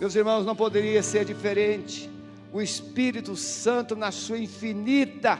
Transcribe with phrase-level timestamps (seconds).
[0.00, 2.08] Meus irmãos, não poderia ser diferente.
[2.54, 5.38] O Espírito Santo, na sua infinita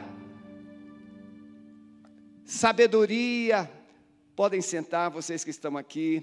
[2.45, 3.71] sabedoria,
[4.37, 6.23] podem sentar, vocês que estão aqui.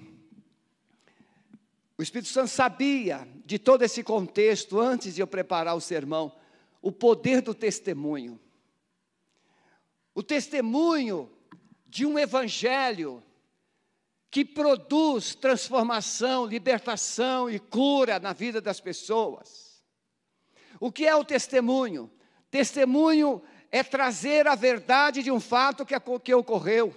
[1.97, 6.31] O Espírito Santo sabia de todo esse contexto antes de eu preparar o sermão,
[6.79, 8.39] o poder do testemunho.
[10.13, 11.27] O testemunho
[11.87, 13.23] de um evangelho
[14.37, 19.83] que produz transformação, libertação e cura na vida das pessoas.
[20.79, 22.07] O que é o testemunho?
[22.51, 23.41] Testemunho
[23.71, 26.95] é trazer a verdade de um fato que, que ocorreu,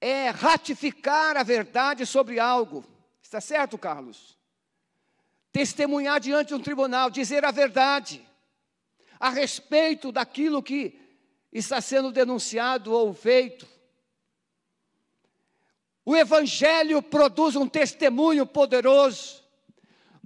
[0.00, 2.84] é ratificar a verdade sobre algo.
[3.20, 4.38] Está certo, Carlos?
[5.50, 8.24] Testemunhar diante de um tribunal, dizer a verdade
[9.18, 10.96] a respeito daquilo que
[11.52, 13.79] está sendo denunciado ou feito.
[16.04, 19.40] O Evangelho produz um testemunho poderoso,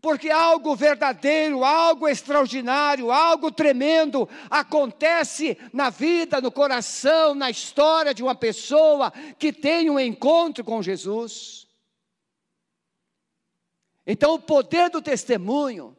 [0.00, 8.22] porque algo verdadeiro, algo extraordinário, algo tremendo acontece na vida, no coração, na história de
[8.22, 11.66] uma pessoa que tem um encontro com Jesus.
[14.06, 15.96] Então, o poder do testemunho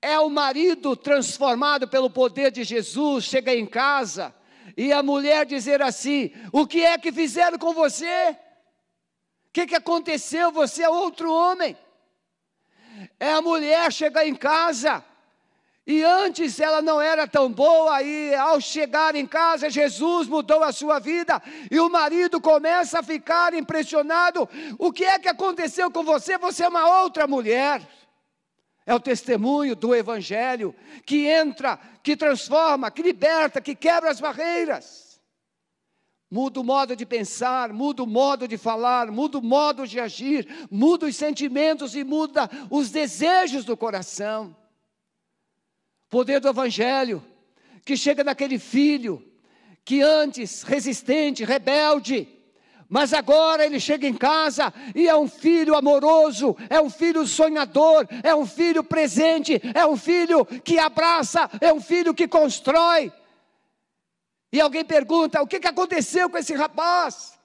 [0.00, 4.34] é o marido transformado pelo poder de Jesus, chega em casa
[4.76, 8.36] e a mulher dizer assim: O que é que fizeram com você?
[9.48, 10.52] O que, que aconteceu?
[10.52, 11.76] Você é outro homem.
[13.18, 15.04] É a mulher chegar em casa
[15.90, 20.70] e antes ela não era tão boa, e ao chegar em casa, Jesus mudou a
[20.70, 26.04] sua vida, e o marido começa a ficar impressionado: o que é que aconteceu com
[26.04, 26.38] você?
[26.38, 27.82] Você é uma outra mulher.
[28.86, 35.20] É o testemunho do Evangelho que entra, que transforma, que liberta, que quebra as barreiras.
[36.30, 40.68] Muda o modo de pensar, muda o modo de falar, muda o modo de agir,
[40.70, 44.56] muda os sentimentos e muda os desejos do coração.
[46.08, 47.24] Poder do Evangelho,
[47.84, 49.26] que chega naquele filho
[49.84, 52.39] que antes resistente, rebelde,
[52.90, 58.04] mas agora ele chega em casa e é um filho amoroso, é um filho sonhador,
[58.24, 63.12] é um filho presente, é um filho que abraça, é um filho que constrói.
[64.52, 67.38] E alguém pergunta: o que aconteceu com esse rapaz?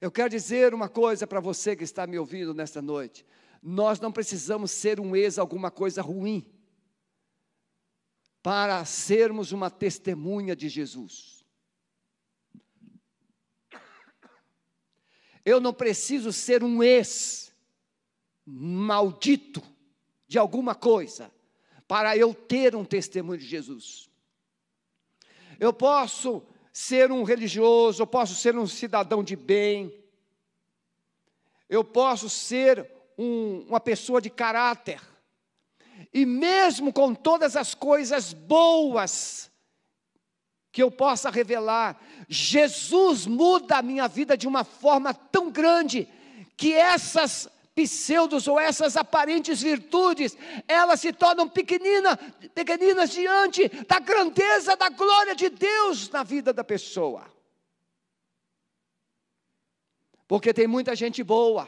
[0.00, 3.26] Eu quero dizer uma coisa para você que está me ouvindo nesta noite.
[3.62, 6.50] Nós não precisamos ser um ex alguma coisa ruim
[8.42, 11.35] para sermos uma testemunha de Jesus.
[15.46, 17.54] Eu não preciso ser um ex
[18.44, 19.62] maldito
[20.26, 21.32] de alguma coisa
[21.86, 24.10] para eu ter um testemunho de Jesus.
[25.60, 26.42] Eu posso
[26.72, 29.96] ser um religioso, eu posso ser um cidadão de bem,
[31.68, 35.00] eu posso ser um, uma pessoa de caráter,
[36.12, 39.48] e mesmo com todas as coisas boas
[40.76, 41.98] que eu possa revelar.
[42.28, 46.06] Jesus muda a minha vida de uma forma tão grande
[46.54, 50.36] que essas pseudos ou essas aparentes virtudes,
[50.68, 52.18] elas se tornam pequeninas,
[52.54, 57.24] pequeninas diante da grandeza da glória de Deus na vida da pessoa.
[60.28, 61.66] Porque tem muita gente boa.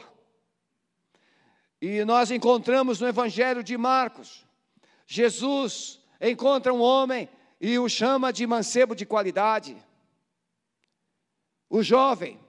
[1.81, 4.45] E nós encontramos no Evangelho de Marcos,
[5.07, 7.27] Jesus encontra um homem
[7.59, 9.75] e o chama de mancebo de qualidade.
[11.69, 12.39] O jovem,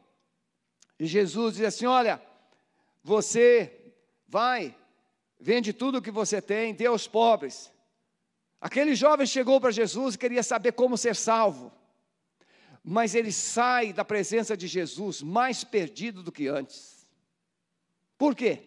[0.98, 2.22] Jesus diz assim: Olha,
[3.02, 3.94] você
[4.26, 4.76] vai,
[5.38, 7.72] vende tudo o que você tem, dê aos pobres.
[8.60, 11.72] Aquele jovem chegou para Jesus e queria saber como ser salvo,
[12.84, 17.06] mas ele sai da presença de Jesus mais perdido do que antes.
[18.18, 18.62] Por quê?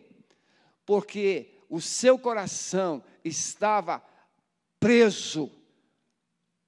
[0.86, 4.04] Porque o seu coração estava
[4.80, 5.52] preso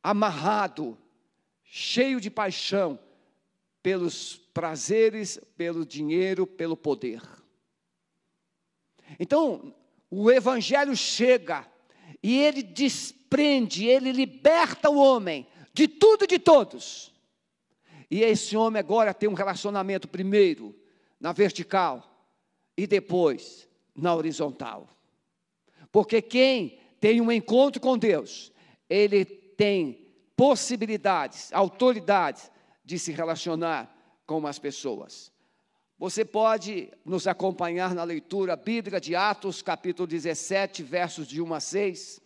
[0.06, 0.96] amarrado,
[1.64, 3.00] cheio de paixão
[3.82, 7.24] pelos prazeres, pelo dinheiro, pelo poder.
[9.20, 9.74] Então,
[10.12, 11.68] o Evangelho chega
[12.22, 17.12] e ele desprende, ele liberta o homem de tudo e de todos.
[18.10, 20.80] E esse homem agora tem um relacionamento primeiro
[21.20, 22.30] na vertical
[22.78, 24.88] e depois na horizontal.
[25.92, 28.54] Porque quem tem um encontro com Deus,
[28.88, 30.06] ele tem
[30.36, 32.52] possibilidades, autoridades
[32.84, 33.94] de se relacionar
[34.26, 35.32] com as pessoas.
[35.98, 41.60] Você pode nos acompanhar na leitura bíblica de Atos, capítulo 17, versos de 1 a
[41.60, 42.22] 6.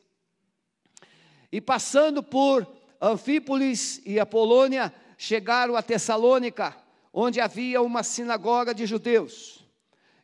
[1.51, 2.67] E passando por
[2.99, 6.75] Anfípolis e Apolônia, chegaram a Tessalônica,
[7.13, 9.63] onde havia uma sinagoga de judeus.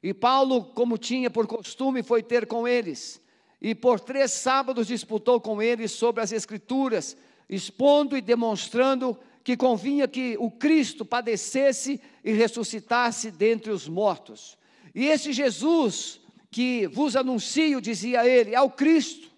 [0.02, 3.22] E Paulo, como tinha por costume, foi ter com eles.
[3.62, 7.16] E por três sábados disputou com eles sobre as Escrituras,
[7.50, 14.58] expondo e demonstrando que convinha que o Cristo padecesse e ressuscitasse dentre os mortos.
[14.94, 16.20] E esse Jesus
[16.56, 19.30] que vos anuncio, dizia ele, é o Cristo.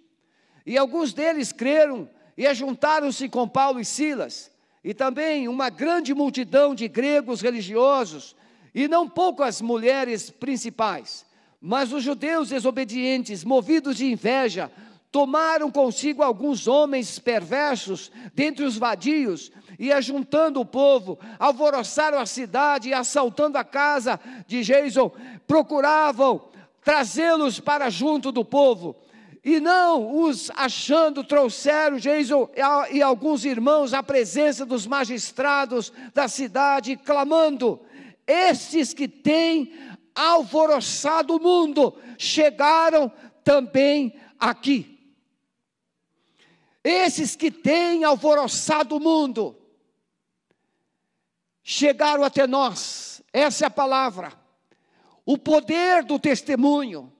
[0.63, 4.51] E alguns deles creram e ajuntaram-se com Paulo e Silas,
[4.83, 8.35] e também uma grande multidão de gregos religiosos,
[8.73, 11.25] e não poucas mulheres principais.
[11.59, 14.71] Mas os judeus desobedientes, movidos de inveja,
[15.11, 22.89] tomaram consigo alguns homens perversos dentre os vadios, e ajuntando o povo, alvoroçaram a cidade
[22.89, 25.11] e assaltando a casa de Jason,
[25.45, 26.49] procuravam
[26.83, 28.95] trazê-los para junto do povo.
[29.43, 32.49] E não os achando, trouxeram Jason
[32.91, 37.79] e alguns irmãos à presença dos magistrados da cidade, clamando:
[38.25, 39.71] Estes que têm
[40.17, 43.11] alvoroçado o mundo chegaram
[43.43, 45.15] também aqui.
[46.83, 49.55] Esses que têm alvoroçado o mundo
[51.61, 54.33] chegaram até nós, essa é a palavra.
[55.25, 57.13] O poder do testemunho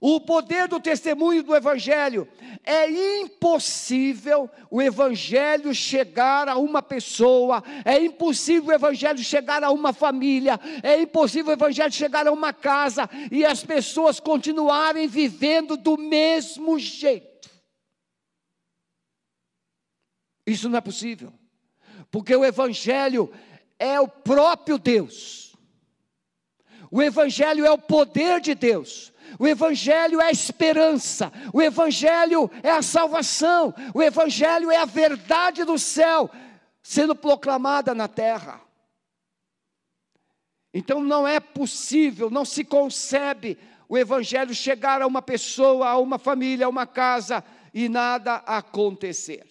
[0.00, 2.28] o poder do testemunho do Evangelho.
[2.64, 9.92] É impossível o Evangelho chegar a uma pessoa, é impossível o Evangelho chegar a uma
[9.92, 15.96] família, é impossível o Evangelho chegar a uma casa e as pessoas continuarem vivendo do
[15.96, 17.50] mesmo jeito.
[20.46, 21.32] Isso não é possível,
[22.10, 23.32] porque o Evangelho
[23.78, 25.56] é o próprio Deus,
[26.90, 29.12] o Evangelho é o poder de Deus.
[29.38, 35.64] O Evangelho é a esperança, o Evangelho é a salvação, o Evangelho é a verdade
[35.64, 36.30] do céu
[36.82, 38.60] sendo proclamada na terra.
[40.72, 43.58] Então não é possível, não se concebe
[43.88, 47.42] o Evangelho chegar a uma pessoa, a uma família, a uma casa
[47.72, 49.46] e nada acontecer.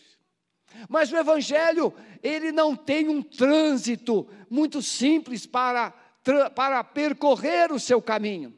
[0.87, 5.91] Mas o Evangelho, ele não tem um trânsito muito simples para,
[6.55, 8.55] para percorrer o seu caminho.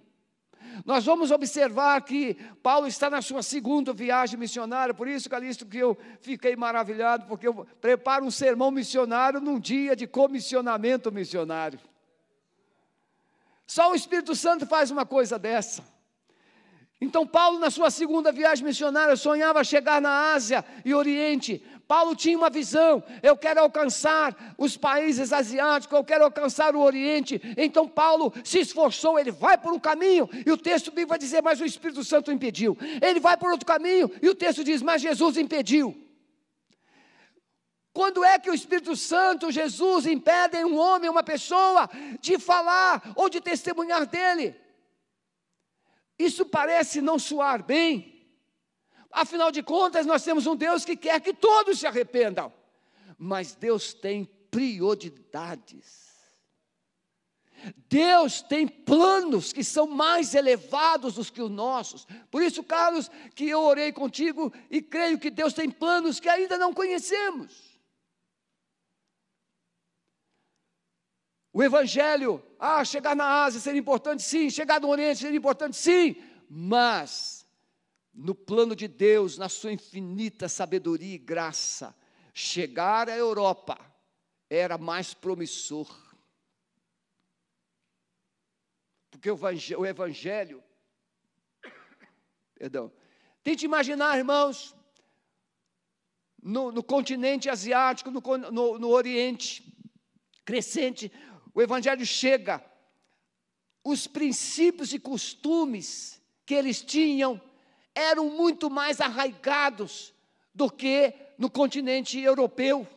[0.85, 5.77] Nós vamos observar que Paulo está na sua segunda viagem missionária, por isso, Calixto, que
[5.77, 11.79] eu fiquei maravilhado, porque eu preparo um sermão missionário num dia de comissionamento missionário.
[13.65, 15.83] Só o Espírito Santo faz uma coisa dessa.
[17.01, 21.63] Então, Paulo, na sua segunda viagem missionária, sonhava chegar na Ásia e Oriente.
[21.89, 27.41] Paulo tinha uma visão: eu quero alcançar os países asiáticos, eu quero alcançar o Oriente.
[27.57, 31.41] Então, Paulo se esforçou, ele vai por um caminho, e o texto bíblico vai dizer,
[31.41, 32.77] mas o Espírito Santo impediu.
[33.01, 35.99] Ele vai por outro caminho, e o texto diz, mas Jesus impediu.
[37.91, 41.89] Quando é que o Espírito Santo, Jesus, impedem um homem, uma pessoa,
[42.21, 44.55] de falar ou de testemunhar dele?
[46.19, 48.18] Isso parece não soar bem.
[49.11, 52.53] Afinal de contas, nós temos um Deus que quer que todos se arrependam.
[53.17, 56.09] Mas Deus tem prioridades.
[57.89, 62.07] Deus tem planos que são mais elevados do que os nossos.
[62.31, 66.57] Por isso, Carlos, que eu orei contigo e creio que Deus tem planos que ainda
[66.57, 67.69] não conhecemos.
[71.51, 76.15] O Evangelho, ah, chegar na Ásia seria importante, sim, chegar no Oriente seria importante, sim,
[76.49, 77.38] mas,
[78.13, 81.95] no plano de Deus, na sua infinita sabedoria e graça,
[82.33, 83.77] chegar à Europa
[84.49, 85.87] era mais promissor.
[89.11, 90.63] Porque o Evangelho,
[92.55, 92.91] perdão,
[93.43, 94.75] tente imaginar, irmãos,
[96.41, 99.75] no, no continente asiático, no, no, no Oriente,
[100.45, 101.11] crescente,
[101.53, 102.63] o Evangelho chega,
[103.83, 107.41] os princípios e costumes que eles tinham
[107.99, 110.13] eram muito mais arraigados
[110.53, 112.87] do que no continente europeu.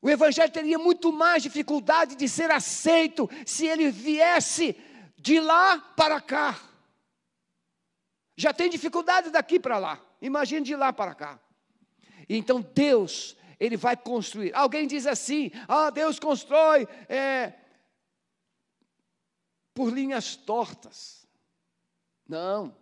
[0.00, 4.76] O Evangelho teria muito mais dificuldade de ser aceito se ele viesse
[5.16, 6.60] de lá para cá.
[8.36, 11.40] Já tem dificuldade daqui para lá, imagine de lá para cá.
[12.28, 14.54] Então Deus ele vai construir.
[14.54, 17.54] Alguém diz assim: ah, Deus constrói é,
[19.72, 21.23] por linhas tortas.
[22.28, 22.76] Não.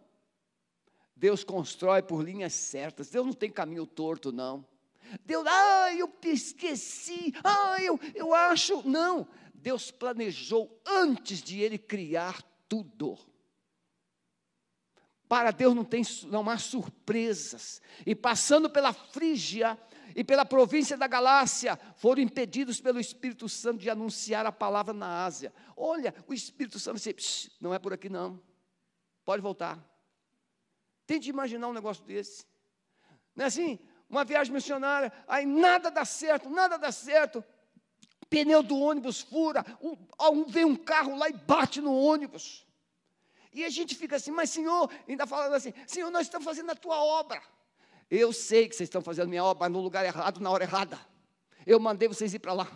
[1.16, 3.08] Deus constrói por linhas certas.
[3.10, 4.66] Deus não tem caminho torto, não.
[5.24, 8.88] Deus, ah, eu esqueci, ah, eu, eu acho.
[8.88, 9.28] Não.
[9.54, 13.18] Deus planejou antes de ele criar tudo.
[15.28, 17.80] para Deus não, tem, não há surpresas.
[18.04, 19.78] E passando pela Frígia
[20.16, 25.24] e pela província da Galácia, foram impedidos pelo Espírito Santo de anunciar a palavra na
[25.24, 25.52] Ásia.
[25.76, 28.42] Olha, o Espírito Santo disse: não é por aqui não,
[29.24, 29.78] pode voltar.
[31.06, 32.46] Tente imaginar um negócio desse.
[33.34, 33.78] Não é assim?
[34.08, 37.42] Uma viagem missionária, aí nada dá certo, nada dá certo.
[38.28, 42.66] Pneu do ônibus fura, um, vem um carro lá e bate no ônibus.
[43.52, 46.74] E a gente fica assim, mas Senhor, ainda falando assim, Senhor, nós estamos fazendo a
[46.74, 47.42] tua obra.
[48.10, 50.64] Eu sei que vocês estão fazendo a minha obra, mas no lugar errado, na hora
[50.64, 50.98] errada.
[51.66, 52.70] Eu mandei vocês ir para lá.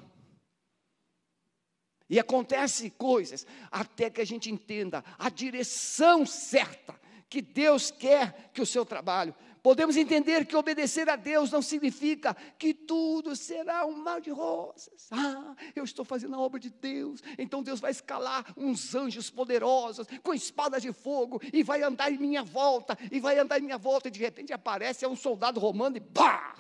[2.08, 6.94] E acontece coisas até que a gente entenda a direção certa
[7.28, 9.34] que Deus quer que o seu trabalho.
[9.60, 15.08] Podemos entender que obedecer a Deus não significa que tudo será um mar de rosas.
[15.10, 20.06] Ah, eu estou fazendo a obra de Deus, então Deus vai escalar uns anjos poderosos
[20.22, 23.76] com espadas de fogo e vai andar em minha volta, e vai andar em minha
[23.76, 26.54] volta, e de repente aparece um soldado romano e pá!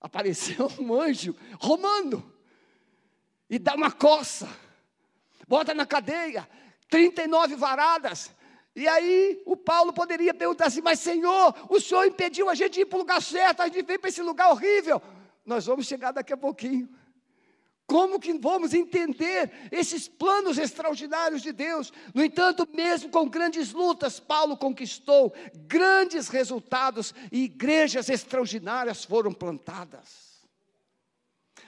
[0.00, 2.33] Apareceu um anjo romano
[3.54, 4.48] e dá uma coça,
[5.46, 6.48] bota na cadeia,
[6.90, 8.32] 39 varadas.
[8.74, 12.80] E aí o Paulo poderia perguntar assim: Mas Senhor, o Senhor impediu a gente de
[12.80, 15.00] ir para o lugar certo, a gente veio para esse lugar horrível.
[15.46, 16.88] Nós vamos chegar daqui a pouquinho.
[17.86, 21.92] Como que vamos entender esses planos extraordinários de Deus?
[22.12, 25.32] No entanto, mesmo com grandes lutas, Paulo conquistou
[25.68, 30.33] grandes resultados e igrejas extraordinárias foram plantadas.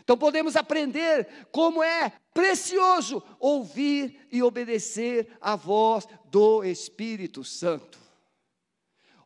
[0.07, 7.99] Então podemos aprender como é precioso ouvir e obedecer a voz do Espírito Santo.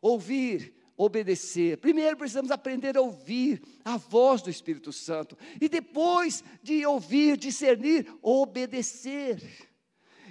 [0.01, 1.77] Ouvir, obedecer.
[1.77, 8.11] Primeiro precisamos aprender a ouvir a voz do Espírito Santo e depois de ouvir, discernir,
[8.19, 9.39] obedecer.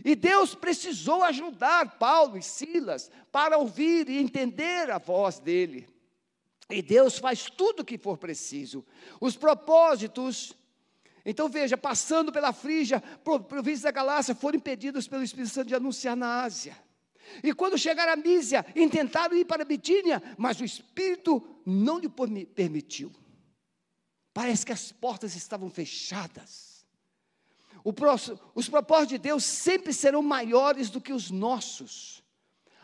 [0.05, 5.87] E Deus precisou ajudar Paulo e Silas para ouvir e entender a voz dele.
[6.71, 8.85] E Deus faz tudo o que for preciso.
[9.21, 10.55] Os propósitos,
[11.25, 13.03] então veja, passando pela Frígia,
[13.49, 16.77] província da Galácia, foram impedidos pelo Espírito Santo de anunciar na Ásia.
[17.43, 22.09] E quando chegaram a Mísia, intentaram ir para Bitínia, mas o Espírito não lhe
[22.47, 23.13] permitiu.
[24.33, 26.85] Parece que as portas estavam fechadas.
[28.55, 32.23] os propósitos de Deus sempre serão maiores do que os nossos.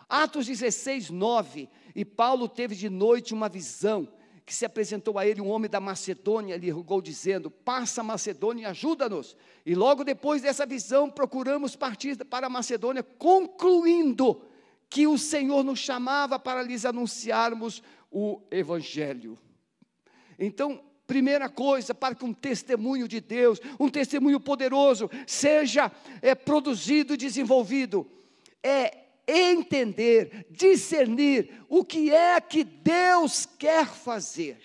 [0.08, 1.68] Atos 16, 9.
[1.94, 4.08] E Paulo teve de noite uma visão
[4.44, 8.62] que se apresentou a ele um homem da Macedônia, lhe rogou dizendo: Passa a Macedônia
[8.62, 9.36] e ajuda-nos.
[9.64, 14.40] E logo depois dessa visão, procuramos partir para a Macedônia, concluindo
[14.88, 19.36] que o Senhor nos chamava para lhes anunciarmos o Evangelho.
[20.38, 25.90] Então, primeira coisa, para que um testemunho de Deus, um testemunho poderoso, seja
[26.22, 28.08] é, produzido e desenvolvido,
[28.62, 34.60] é entender, discernir o que é que Deus quer fazer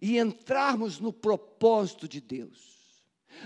[0.00, 2.72] e entrarmos no propósito de Deus.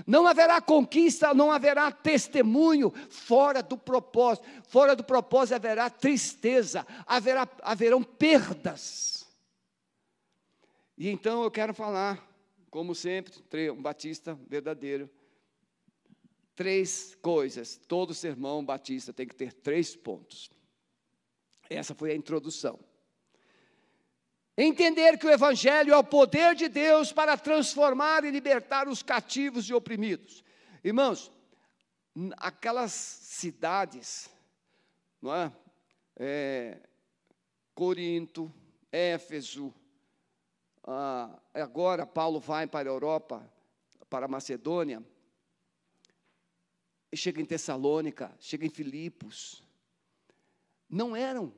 [0.06, 4.46] Não haverá conquista, não haverá testemunho fora do propósito.
[4.68, 9.26] Fora do propósito haverá tristeza, haverá, haverão perdas.
[10.98, 12.26] E então eu quero falar,
[12.70, 13.32] como sempre,
[13.70, 15.08] um batista verdadeiro,
[16.56, 17.78] três coisas.
[17.86, 20.50] Todo sermão batista tem que ter três pontos.
[21.68, 22.80] Essa foi a introdução.
[24.58, 29.68] Entender que o Evangelho é o poder de Deus para transformar e libertar os cativos
[29.68, 30.42] e oprimidos.
[30.82, 31.30] Irmãos,
[32.38, 34.30] aquelas cidades,
[35.20, 35.52] não é?
[36.18, 36.80] é
[37.74, 38.50] Corinto,
[38.90, 39.74] Éfeso,
[40.82, 43.52] ah, agora Paulo vai para a Europa,
[44.08, 45.04] para a Macedônia,
[47.16, 49.62] chega em Tessalônica, chega em Filipos.
[50.88, 51.52] Não eram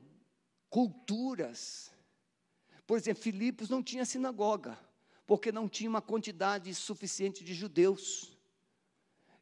[0.69, 1.91] culturas.
[2.85, 4.77] Por exemplo, Filipos não tinha sinagoga,
[5.25, 8.37] porque não tinha uma quantidade suficiente de judeus.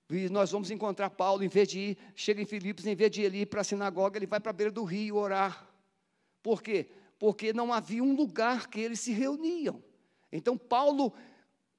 [0.09, 3.21] E nós vamos encontrar Paulo, em vez de ir, chega em Filipos, em vez de
[3.21, 5.69] ele ir para a sinagoga, ele vai para a beira do rio orar.
[6.41, 6.89] Por quê?
[7.19, 9.83] Porque não havia um lugar que eles se reuniam.
[10.31, 11.13] Então, Paulo,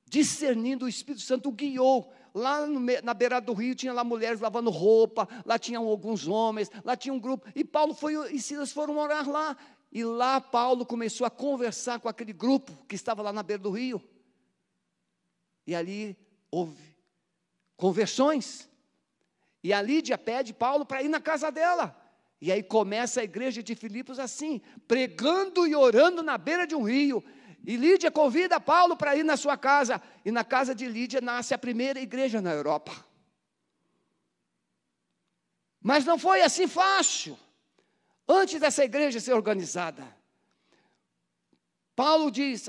[0.07, 4.71] discernindo o Espírito Santo, guiou Lá no, na beirada do rio tinha lá mulheres lavando
[4.71, 7.47] roupa, lá tinham alguns homens, lá tinha um grupo.
[7.55, 9.57] E Paulo foi e Silas foram morar lá.
[9.91, 13.71] E lá Paulo começou a conversar com aquele grupo que estava lá na beira do
[13.71, 14.01] rio.
[15.67, 16.17] E ali
[16.51, 16.97] houve
[17.77, 18.69] conversões.
[19.65, 21.97] E a Lídia pede Paulo para ir na casa dela.
[22.41, 26.85] E aí começa a igreja de Filipos assim, pregando e orando na beira de um
[26.85, 27.25] rio.
[27.67, 30.01] E Lídia convida Paulo para ir na sua casa.
[30.29, 32.93] E na casa de Lídia nasce a primeira igreja na Europa.
[35.81, 37.39] Mas não foi assim fácil.
[38.29, 40.07] Antes dessa igreja ser organizada,
[41.97, 42.69] Paulo diz,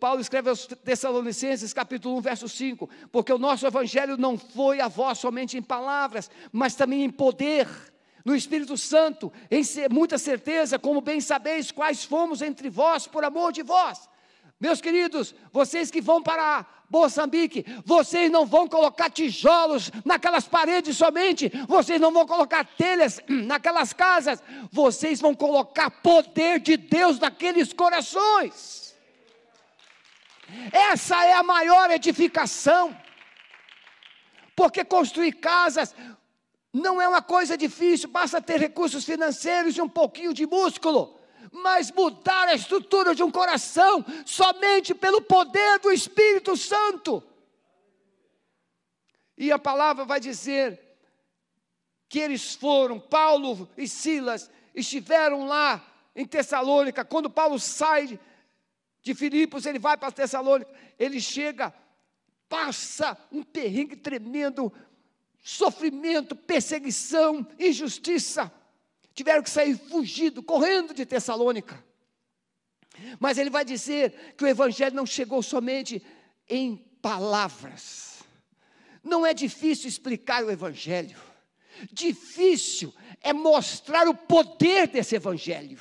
[0.00, 4.88] Paulo escreve aos Tessalonicenses, capítulo 1, verso 5, porque o nosso evangelho não foi a
[4.88, 7.68] vós somente em palavras, mas também em poder,
[8.24, 13.52] no Espírito Santo, em muita certeza, como bem sabeis quais fomos entre vós por amor
[13.52, 14.08] de vós.
[14.60, 21.50] Meus queridos, vocês que vão para Moçambique, vocês não vão colocar tijolos naquelas paredes somente,
[21.66, 28.94] vocês não vão colocar telhas naquelas casas, vocês vão colocar poder de Deus naqueles corações.
[30.72, 32.94] Essa é a maior edificação.
[34.54, 35.94] Porque construir casas
[36.72, 41.19] não é uma coisa difícil, basta ter recursos financeiros e um pouquinho de músculo.
[41.50, 47.22] Mas mudar a estrutura de um coração somente pelo poder do Espírito Santo.
[49.36, 50.78] E a palavra vai dizer
[52.08, 57.04] que eles foram, Paulo e Silas, estiveram lá em Tessalônica.
[57.04, 58.18] Quando Paulo sai
[59.02, 61.72] de Filipos, ele vai para Tessalônica, ele chega,
[62.48, 64.72] passa um perrengue tremendo,
[65.42, 68.52] sofrimento, perseguição, injustiça.
[69.20, 71.84] Tiveram que sair fugido, correndo de Tessalônica.
[73.18, 76.02] Mas ele vai dizer que o evangelho não chegou somente
[76.48, 78.20] em palavras.
[79.04, 81.18] Não é difícil explicar o evangelho.
[81.92, 85.78] Difícil é mostrar o poder desse evangelho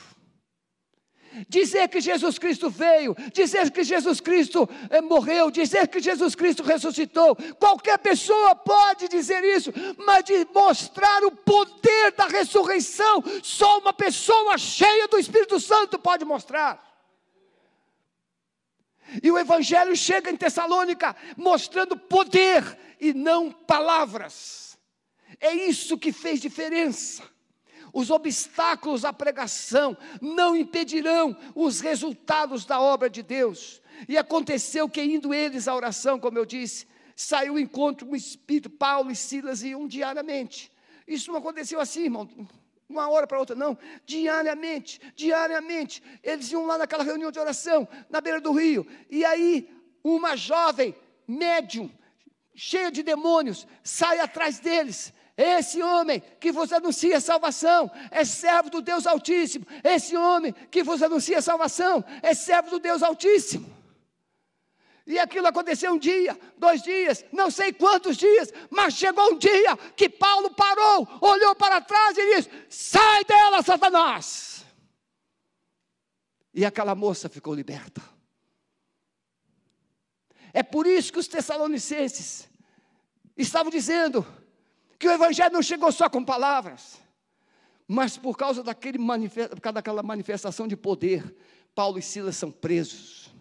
[1.47, 6.63] dizer que Jesus Cristo veio, dizer que Jesus Cristo eh, morreu, dizer que Jesus Cristo
[6.63, 7.35] ressuscitou.
[7.59, 14.57] Qualquer pessoa pode dizer isso, mas de mostrar o poder da ressurreição, só uma pessoa
[14.57, 16.87] cheia do Espírito Santo pode mostrar.
[19.23, 24.77] E o Evangelho chega em Tessalônica mostrando poder e não palavras.
[25.39, 27.23] É isso que fez diferença.
[27.93, 33.81] Os obstáculos à pregação não impedirão os resultados da obra de Deus.
[34.07, 38.15] E aconteceu que, indo eles à oração, como eu disse, saiu o encontro com o
[38.15, 40.71] Espírito, Paulo e Silas iam diariamente.
[41.07, 42.29] Isso não aconteceu assim, irmão,
[42.87, 43.77] uma hora para outra, não.
[44.05, 46.01] Diariamente, diariamente.
[46.23, 48.85] Eles iam lá naquela reunião de oração, na beira do rio.
[49.09, 49.69] E aí,
[50.03, 50.95] uma jovem,
[51.27, 51.91] médium,
[52.55, 58.81] cheia de demônios, sai atrás deles esse homem que vos anuncia salvação é servo do
[58.81, 59.65] Deus Altíssimo.
[59.81, 63.73] Esse homem que vos anuncia salvação é servo do Deus Altíssimo.
[65.07, 69.77] E aquilo aconteceu um dia, dois dias, não sei quantos dias, mas chegou um dia
[69.95, 74.65] que Paulo parou, olhou para trás e disse: Sai dela, Satanás!
[76.53, 78.01] E aquela moça ficou liberta.
[80.51, 82.49] É por isso que os Tessalonicenses
[83.37, 84.27] estavam dizendo:
[84.99, 86.99] que o Evangelho não chegou só com palavras,
[87.87, 91.35] mas por causa, daquele por causa daquela manifestação de poder,
[91.73, 93.33] Paulo e Silas são presos.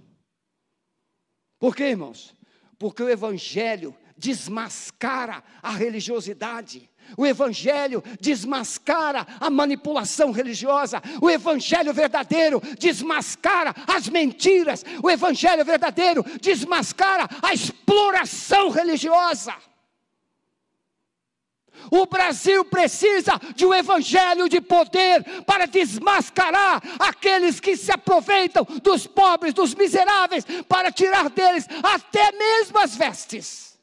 [1.58, 2.34] Por quê, irmãos?
[2.78, 6.88] Porque o Evangelho desmascara a religiosidade.
[7.16, 11.02] O Evangelho desmascara a manipulação religiosa.
[11.20, 14.84] O Evangelho verdadeiro desmascara as mentiras.
[15.02, 19.54] O Evangelho verdadeiro desmascara a exploração religiosa.
[21.90, 29.06] O Brasil precisa de um evangelho de poder para desmascarar aqueles que se aproveitam dos
[29.06, 33.78] pobres, dos miseráveis, para tirar deles até mesmo as vestes.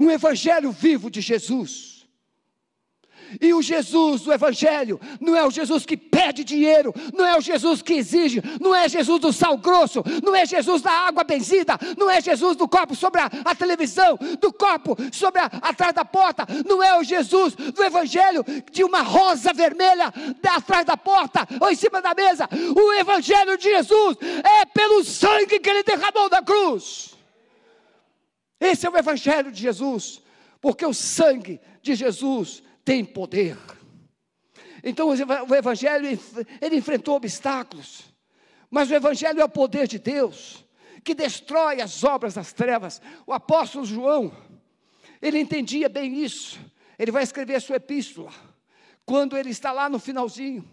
[0.00, 1.97] Um evangelho vivo de Jesus
[3.40, 7.40] e o Jesus do Evangelho não é o Jesus que pede dinheiro, não é o
[7.40, 11.78] Jesus que exige, não é Jesus do sal grosso, não é Jesus da água benzida,
[11.96, 16.04] não é Jesus do copo sobre a, a televisão, do copo sobre a, atrás da
[16.04, 20.12] porta, não é o Jesus do Evangelho de uma rosa vermelha
[20.48, 22.48] atrás da porta ou em cima da mesa.
[22.74, 27.14] O Evangelho de Jesus é pelo sangue que ele derramou da cruz.
[28.60, 30.20] Esse é o Evangelho de Jesus,
[30.60, 33.58] porque o sangue de Jesus tem poder.
[34.82, 36.18] Então o Evangelho,
[36.58, 38.04] ele enfrentou obstáculos,
[38.70, 40.64] mas o Evangelho é o poder de Deus,
[41.04, 43.02] que destrói as obras das trevas.
[43.26, 44.34] O apóstolo João,
[45.20, 46.58] ele entendia bem isso,
[46.98, 48.32] ele vai escrever a sua epístola,
[49.04, 50.66] quando ele está lá no finalzinho,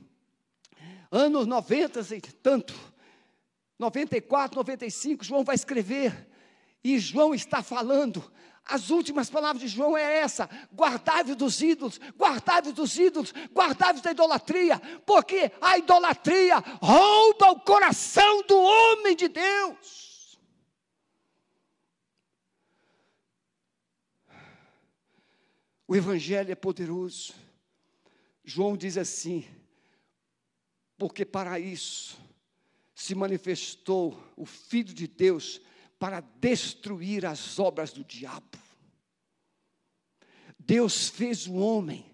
[1.12, 2.74] anos 90 e tanto,
[3.78, 6.30] 94, 95, João vai escrever,
[6.86, 8.32] e João está falando
[8.64, 14.12] as últimas palavras de João é essa: guardai-vos dos ídolos, guardai-vos dos ídolos, guardai-vos da
[14.12, 20.40] idolatria, porque a idolatria rouba o coração do homem de Deus.
[25.88, 27.34] O Evangelho é poderoso.
[28.44, 29.44] João diz assim:
[31.00, 32.16] porque para isso
[32.94, 35.62] se manifestou o Filho de Deus
[35.98, 38.58] para destruir as obras do diabo.
[40.60, 42.06] Deus fez o homem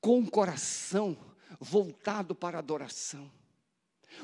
[0.00, 1.16] com um coração
[1.60, 3.30] voltado para a adoração.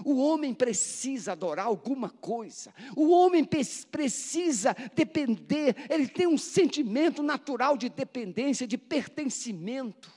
[0.04, 7.76] O homem precisa adorar alguma coisa, o homem precisa depender, ele tem um sentimento natural
[7.76, 10.10] de dependência, de pertencimento.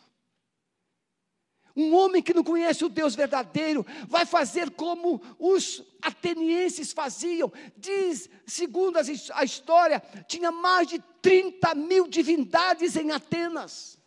[1.75, 7.51] Um homem que não conhece o Deus verdadeiro vai fazer como os atenienses faziam.
[7.75, 13.99] Diz, segundo a história, tinha mais de 30 mil divindades em Atenas.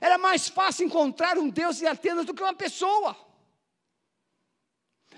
[0.00, 3.16] Era mais fácil encontrar um Deus em Atenas do que uma pessoa.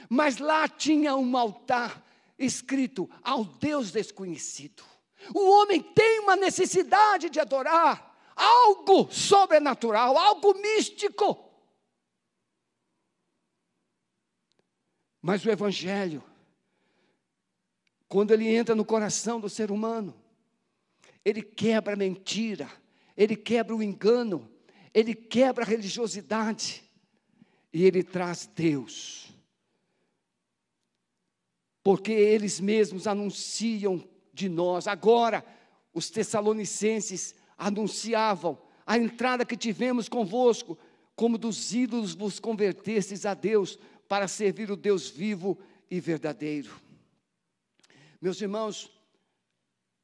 [0.08, 2.02] Mas lá tinha um altar
[2.38, 4.82] escrito ao Deus desconhecido.
[5.34, 8.07] O homem tem uma necessidade de adorar
[8.38, 11.44] algo sobrenatural, algo místico.
[15.20, 16.22] Mas o Evangelho,
[18.08, 20.14] quando ele entra no coração do ser humano,
[21.24, 22.70] ele quebra a mentira,
[23.16, 24.48] ele quebra o engano,
[24.94, 26.82] ele quebra a religiosidade
[27.72, 29.28] e ele traz Deus.
[31.82, 34.86] Porque eles mesmos anunciam de nós.
[34.86, 35.44] Agora,
[35.92, 40.78] os Tessalonicenses anunciavam a entrada que tivemos convosco,
[41.14, 45.58] como dos ídolos vos convertestes a Deus, para servir o Deus vivo
[45.90, 46.70] e verdadeiro.
[48.20, 48.90] Meus irmãos,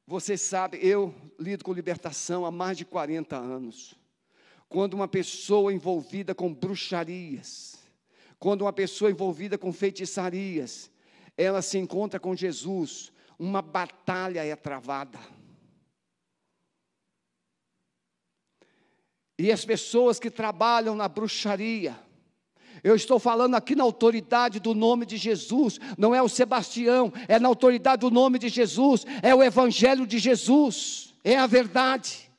[0.05, 3.95] você sabe, eu lido com libertação há mais de 40 anos.
[4.69, 7.79] Quando uma pessoa envolvida com bruxarias,
[8.37, 10.91] quando uma pessoa envolvida com feitiçarias,
[11.35, 15.19] ela se encontra com Jesus, uma batalha é travada.
[19.37, 21.99] E as pessoas que trabalham na bruxaria,
[22.83, 27.39] eu estou falando aqui na autoridade do nome de Jesus, não é o Sebastião, é
[27.39, 32.31] na autoridade do nome de Jesus, é o Evangelho de Jesus, é a verdade,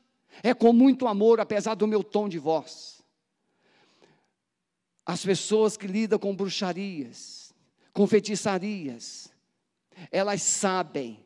[0.43, 3.03] é com muito amor, apesar do meu tom de voz.
[5.05, 7.53] As pessoas que lidam com bruxarias,
[7.93, 9.29] com feitiçarias,
[10.11, 11.19] elas sabem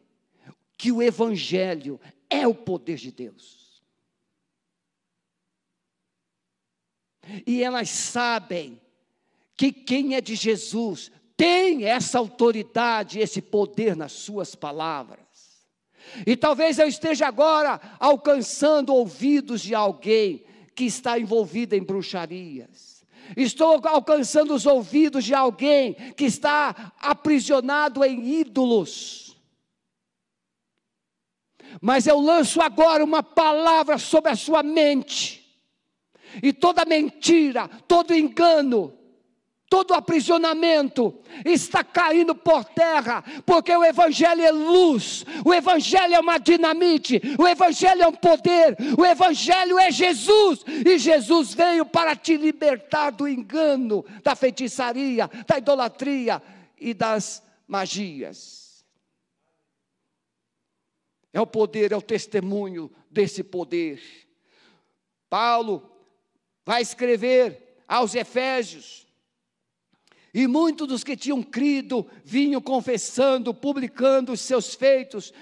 [0.78, 3.60] que o Evangelho é o poder de Deus.
[7.47, 8.81] E elas sabem
[9.57, 15.21] que quem é de Jesus tem essa autoridade, esse poder nas suas palavras.
[16.27, 23.05] E talvez eu esteja agora alcançando ouvidos de alguém que está envolvido em bruxarias.
[23.37, 29.37] Estou alcançando os ouvidos de alguém que está aprisionado em ídolos.
[31.81, 35.39] Mas eu lanço agora uma palavra sobre a sua mente
[36.43, 38.93] e toda mentira, todo engano,
[39.71, 41.14] todo aprisionamento
[41.45, 47.47] está caindo por terra, porque o Evangelho é luz, o Evangelho é uma dinamite, o
[47.47, 53.29] Evangelho é um poder, o Evangelho é Jesus, e Jesus veio para te libertar do
[53.29, 56.43] engano, da feitiçaria, da idolatria
[56.77, 58.85] e das magias.
[61.33, 64.03] É o poder, é o testemunho desse poder.
[65.29, 65.89] Paulo
[66.64, 69.07] vai escrever aos Efésios.
[70.33, 75.33] E muitos dos que tinham crido vinham confessando, publicando os seus feitos.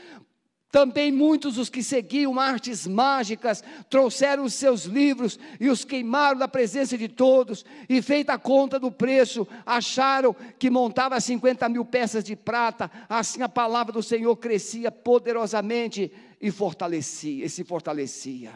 [0.71, 6.49] Também muitos dos que seguiam artes mágicas trouxeram os seus livros e os queimaram na
[6.49, 7.65] presença de todos.
[7.89, 12.91] E, feita a conta do preço, acharam que montava 50 mil peças de prata.
[13.09, 18.53] Assim a palavra do Senhor crescia poderosamente e fortalecia, e se fortalecia.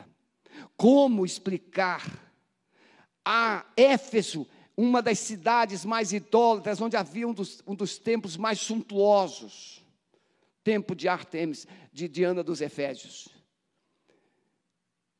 [0.76, 2.31] Como explicar?
[3.24, 8.60] A Éfeso, uma das cidades mais idólatras, onde havia um dos, um dos templos mais
[8.60, 9.84] suntuosos,
[10.64, 13.28] templo de Artemis, de Diana dos Efésios.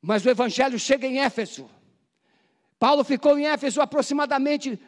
[0.01, 1.71] Mas o evangelho chega em Éfeso.
[2.79, 4.79] Paulo ficou em Éfeso aproximadamente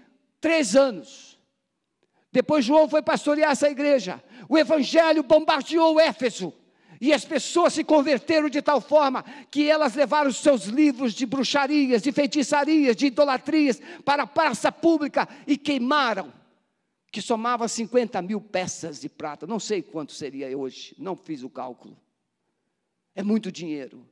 [0.41, 1.39] três anos.
[2.33, 4.23] Depois João foi pastorear essa igreja.
[4.49, 6.53] O evangelho bombardeou Éfeso.
[7.01, 11.27] E as pessoas se converteram de tal forma que elas levaram os seus livros de
[11.27, 16.33] bruxarias, de feitiçarias, de idolatrias para a praça pública e queimaram,
[17.11, 19.47] que somava 50 mil peças de prata.
[19.47, 21.97] Não sei quanto seria hoje, não fiz o cálculo.
[23.15, 24.07] É muito dinheiro.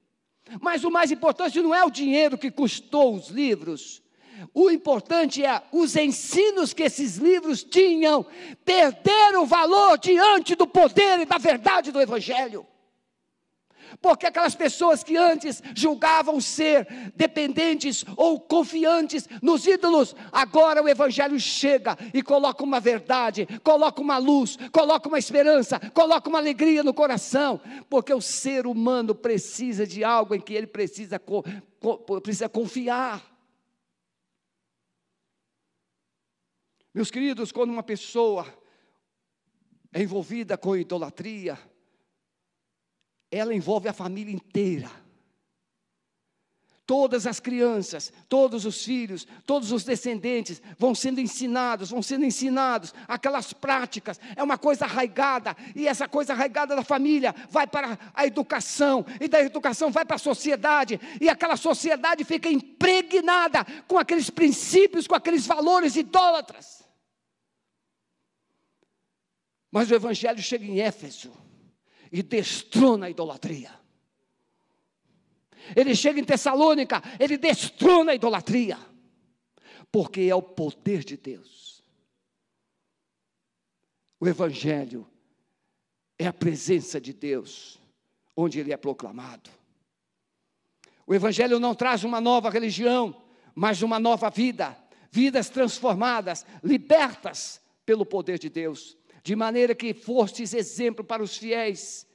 [0.61, 4.03] Mas o mais importante não é o dinheiro que custou os livros.
[4.53, 8.25] O importante é os ensinos que esses livros tinham,
[8.65, 12.67] perderam valor diante do poder e da verdade do Evangelho.
[14.01, 21.39] Porque aquelas pessoas que antes julgavam ser dependentes ou confiantes nos ídolos, agora o Evangelho
[21.39, 26.95] chega e coloca uma verdade, coloca uma luz, coloca uma esperança, coloca uma alegria no
[26.95, 31.21] coração, porque o ser humano precisa de algo em que ele precisa,
[32.23, 33.32] precisa confiar.
[36.95, 38.47] Meus queridos, quando uma pessoa
[39.93, 41.59] é envolvida com idolatria,
[43.31, 44.91] ela envolve a família inteira.
[46.85, 52.93] Todas as crianças, todos os filhos, todos os descendentes vão sendo ensinados, vão sendo ensinados
[53.09, 54.21] aquelas práticas.
[54.37, 59.29] É uma coisa arraigada, e essa coisa arraigada da família vai para a educação, e
[59.29, 65.15] da educação vai para a sociedade, e aquela sociedade fica impregnada com aqueles princípios, com
[65.15, 66.82] aqueles valores idólatras.
[69.73, 71.33] Mas o Evangelho chega em Éfeso
[72.13, 73.73] e destrona a idolatria.
[75.75, 78.79] Ele chega em Tessalônica, ele destrona a idolatria,
[79.91, 81.83] porque é o poder de Deus.
[84.21, 85.09] O Evangelho
[86.19, 87.81] é a presença de Deus,
[88.37, 89.49] onde ele é proclamado.
[91.07, 93.23] O Evangelho não traz uma nova religião,
[93.55, 94.77] mas uma nova vida,
[95.11, 102.07] vidas transformadas, libertas pelo poder de Deus de maneira que fostes exemplo para os fiéis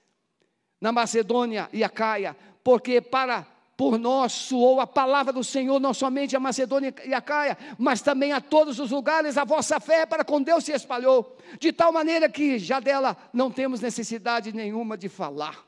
[0.80, 3.46] na Macedônia e a Caia, porque para
[3.78, 8.02] por nós soou a palavra do Senhor, não somente a Macedônia e a Caia, mas
[8.02, 11.94] também a todos os lugares a vossa fé para com Deus se espalhou, de tal
[11.94, 15.64] maneira que já dela não temos necessidade nenhuma de falar.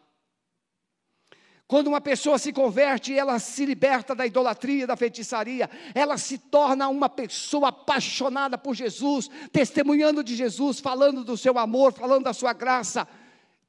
[1.69, 6.89] Quando uma pessoa se converte, ela se liberta da idolatria, da feitiçaria, ela se torna
[6.89, 12.53] uma pessoa apaixonada por Jesus, testemunhando de Jesus, falando do seu amor, falando da sua
[12.53, 13.08] graça,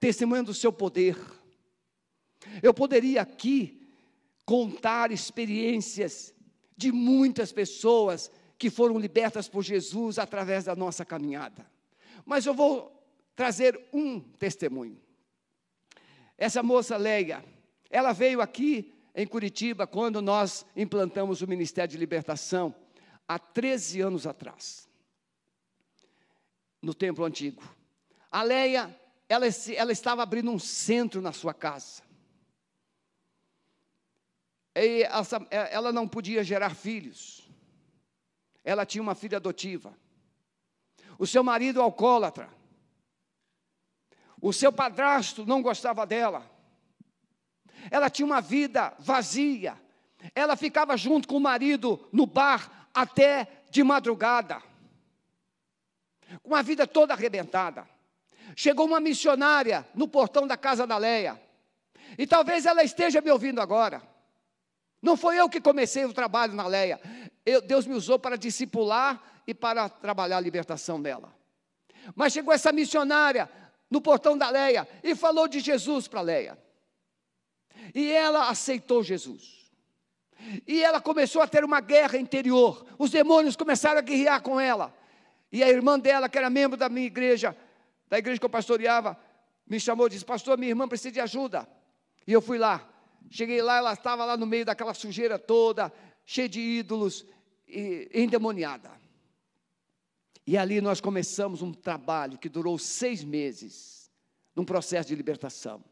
[0.00, 1.14] testemunhando do seu poder.
[2.62, 3.86] Eu poderia aqui
[4.46, 6.32] contar experiências
[6.74, 11.70] de muitas pessoas que foram libertas por Jesus através da nossa caminhada,
[12.24, 12.98] mas eu vou
[13.36, 14.98] trazer um testemunho.
[16.38, 17.44] Essa moça Leia,
[17.90, 22.72] ela veio aqui em Curitiba quando nós implantamos o Ministério de Libertação,
[23.26, 24.88] há 13 anos atrás,
[26.80, 27.62] no templo antigo.
[28.30, 28.96] A Leia,
[29.28, 32.02] ela, ela estava abrindo um centro na sua casa.
[34.74, 37.50] E ela, ela não podia gerar filhos.
[38.62, 39.98] Ela tinha uma filha adotiva.
[41.18, 42.48] O seu marido alcoólatra.
[44.40, 46.49] O seu padrasto não gostava dela
[47.90, 49.80] ela tinha uma vida vazia,
[50.34, 54.62] ela ficava junto com o marido no bar até de madrugada,
[56.42, 57.88] com a vida toda arrebentada.
[58.56, 61.40] Chegou uma missionária no portão da casa da Leia,
[62.18, 64.02] e talvez ela esteja me ouvindo agora.
[65.00, 67.00] Não foi eu que comecei o trabalho na Leia,
[67.46, 71.32] eu, Deus me usou para discipular e para trabalhar a libertação dela.
[72.14, 73.50] Mas chegou essa missionária
[73.90, 76.58] no portão da Leia e falou de Jesus para Leia.
[77.94, 79.70] E ela aceitou Jesus.
[80.66, 82.86] E ela começou a ter uma guerra interior.
[82.98, 84.94] Os demônios começaram a guerrear com ela.
[85.52, 87.56] E a irmã dela, que era membro da minha igreja,
[88.08, 89.18] da igreja que eu pastoreava,
[89.66, 91.68] me chamou e disse: Pastor, minha irmã precisa de ajuda.
[92.26, 92.88] E eu fui lá.
[93.30, 95.92] Cheguei lá, ela estava lá no meio daquela sujeira toda,
[96.24, 97.24] cheia de ídolos,
[97.68, 98.90] e endemoniada.
[100.46, 104.10] E ali nós começamos um trabalho que durou seis meses,
[104.56, 105.84] num processo de libertação.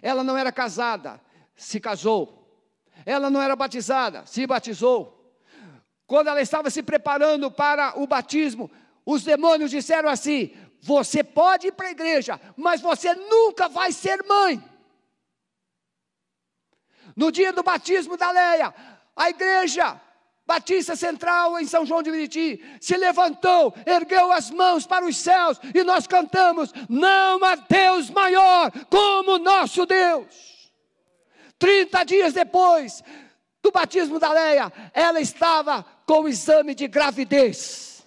[0.00, 1.20] Ela não era casada,
[1.54, 2.42] se casou.
[3.04, 5.18] Ela não era batizada, se batizou.
[6.06, 8.70] Quando ela estava se preparando para o batismo,
[9.04, 14.22] os demônios disseram assim: Você pode ir para a igreja, mas você nunca vai ser
[14.24, 14.62] mãe.
[17.16, 18.74] No dia do batismo da Leia,
[19.14, 20.00] a igreja
[20.46, 25.58] Batista Central em São João de Meriti, se levantou, ergueu as mãos para os céus
[25.74, 30.52] e nós cantamos: Não há Deus maior como nosso Deus.
[31.58, 33.04] Trinta dias depois
[33.62, 38.04] do batismo da Leia, ela estava com o exame de gravidez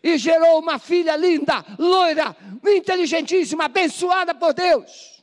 [0.00, 5.14] e gerou uma filha linda, loira, inteligentíssima, abençoada por Deus.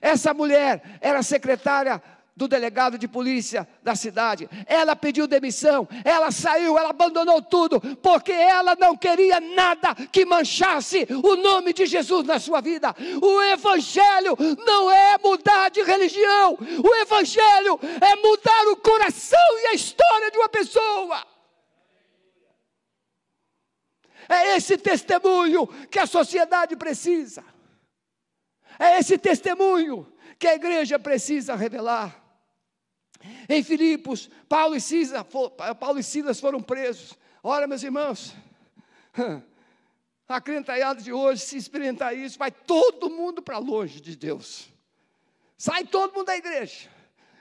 [0.00, 2.02] Essa mulher era secretária
[2.34, 4.48] do delegado de polícia da cidade.
[4.66, 11.06] Ela pediu demissão, ela saiu, ela abandonou tudo, porque ela não queria nada que manchasse
[11.22, 12.94] o nome de Jesus na sua vida.
[13.20, 19.74] O Evangelho não é mudar de religião, o Evangelho é mudar o coração e a
[19.74, 21.26] história de uma pessoa.
[24.28, 27.44] É esse testemunho que a sociedade precisa.
[28.78, 32.21] É esse testemunho que a igreja precisa revelar.
[33.48, 35.26] Em Filipos, Paulo e, Silas,
[35.78, 37.18] Paulo e Silas foram presos.
[37.42, 38.34] Ora, meus irmãos,
[40.28, 44.68] a crentaiada de hoje, se experimentar isso, vai todo mundo para longe de Deus.
[45.58, 46.90] Sai todo mundo da igreja.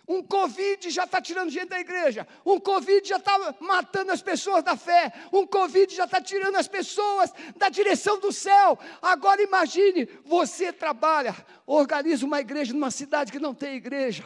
[0.08, 2.28] Um Covid já está tirando gente da igreja.
[2.46, 5.14] Um Covid já está matando as pessoas da fé.
[5.32, 8.78] Um Covid já está tirando as pessoas da direção do céu.
[9.02, 11.34] Agora imagine, você trabalha,
[11.66, 14.24] organiza uma igreja numa cidade que não tem igreja.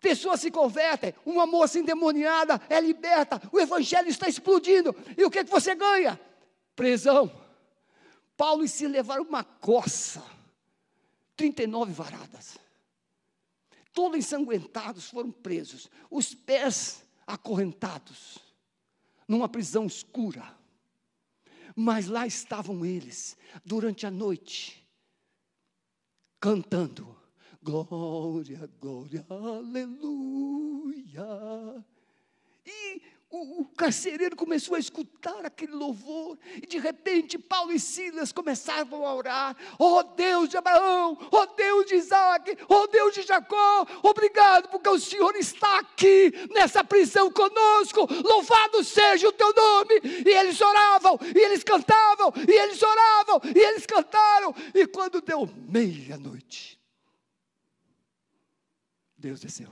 [0.00, 4.94] Pessoas se convertem, uma moça endemoniada é liberta, o evangelho está explodindo.
[5.16, 6.18] E o que, que você ganha?
[6.76, 7.30] Prisão.
[8.36, 10.24] Paulo e se levaram uma coça,
[11.36, 12.56] 39 varadas.
[13.92, 18.38] Todos ensanguentados foram presos, os pés acorrentados,
[19.26, 20.56] numa prisão escura.
[21.74, 24.88] Mas lá estavam eles, durante a noite,
[26.38, 27.17] cantando:
[27.68, 29.84] Glória, glória, aleluia.
[32.64, 38.32] E o, o carcereiro começou a escutar aquele louvor, e de repente Paulo e Silas
[38.32, 43.86] começavam a orar: Oh Deus de Abraão, oh Deus de Isaac, oh Deus de Jacó,
[44.02, 50.00] obrigado porque o Senhor está aqui nessa prisão conosco, louvado seja o teu nome.
[50.24, 55.46] E eles oravam, e eles cantavam, e eles oravam, e eles cantaram, e quando deu
[55.68, 56.77] meia-noite,
[59.18, 59.68] Deus desceu,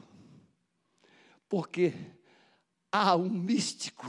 [1.48, 1.94] porque
[2.90, 4.06] há um místico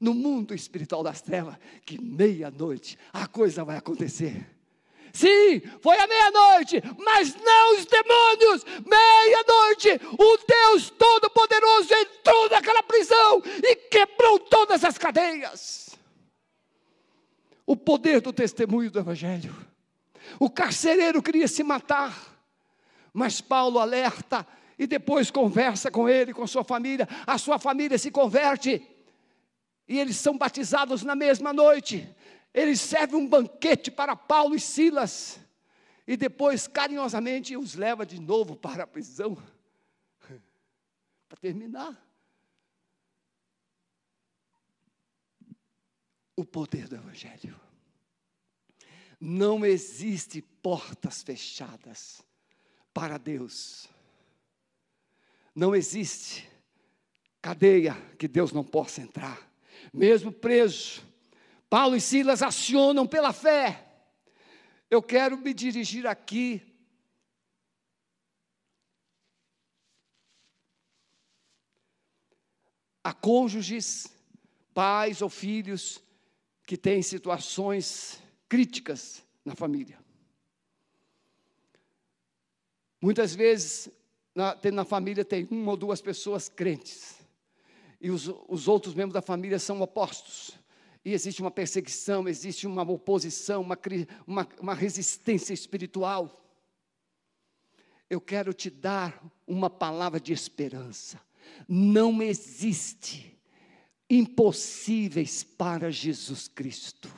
[0.00, 4.56] no mundo espiritual das trevas que meia-noite a coisa vai acontecer.
[5.12, 8.64] Sim, foi a meia-noite, mas não os demônios.
[8.86, 15.98] Meia-noite, o Deus Todo-Poderoso entrou naquela prisão e quebrou todas as cadeias.
[17.66, 19.54] O poder do testemunho do Evangelho.
[20.38, 22.16] O carcereiro queria se matar,
[23.12, 24.46] mas Paulo alerta
[24.80, 28.82] e depois conversa com ele, com sua família, a sua família se converte,
[29.86, 32.08] e eles são batizados na mesma noite.
[32.54, 35.38] Eles servem um banquete para Paulo e Silas,
[36.06, 39.36] e depois carinhosamente os leva de novo para a prisão.
[41.28, 42.02] para terminar.
[46.34, 47.60] O poder do Evangelho.
[49.20, 52.22] Não existe portas fechadas
[52.94, 53.86] para Deus.
[55.54, 56.48] Não existe
[57.42, 59.50] cadeia que Deus não possa entrar.
[59.92, 61.02] Mesmo preso,
[61.68, 63.86] Paulo e Silas acionam pela fé.
[64.90, 66.62] Eu quero me dirigir aqui
[73.02, 74.08] a cônjuges,
[74.74, 76.00] pais ou filhos
[76.66, 79.98] que têm situações críticas na família.
[83.00, 83.90] Muitas vezes
[84.34, 87.16] na, na família tem uma ou duas pessoas crentes,
[88.00, 90.52] e os, os outros membros da família são opostos.
[91.04, 93.78] E existe uma perseguição, existe uma oposição, uma,
[94.26, 96.44] uma, uma resistência espiritual.
[98.08, 101.20] Eu quero te dar uma palavra de esperança.
[101.68, 103.38] Não existe
[104.08, 107.10] impossíveis para Jesus Cristo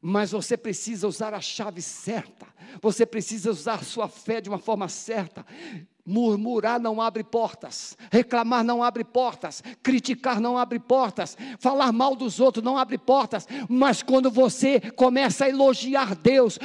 [0.00, 2.46] mas você precisa usar a chave certa,
[2.80, 5.44] você precisa usar sua fé de uma forma certa.
[6.06, 12.40] Murmurar não abre portas, reclamar não abre portas, criticar não abre portas, falar mal dos
[12.40, 16.58] outros não abre portas, mas quando você começa a elogiar Deus,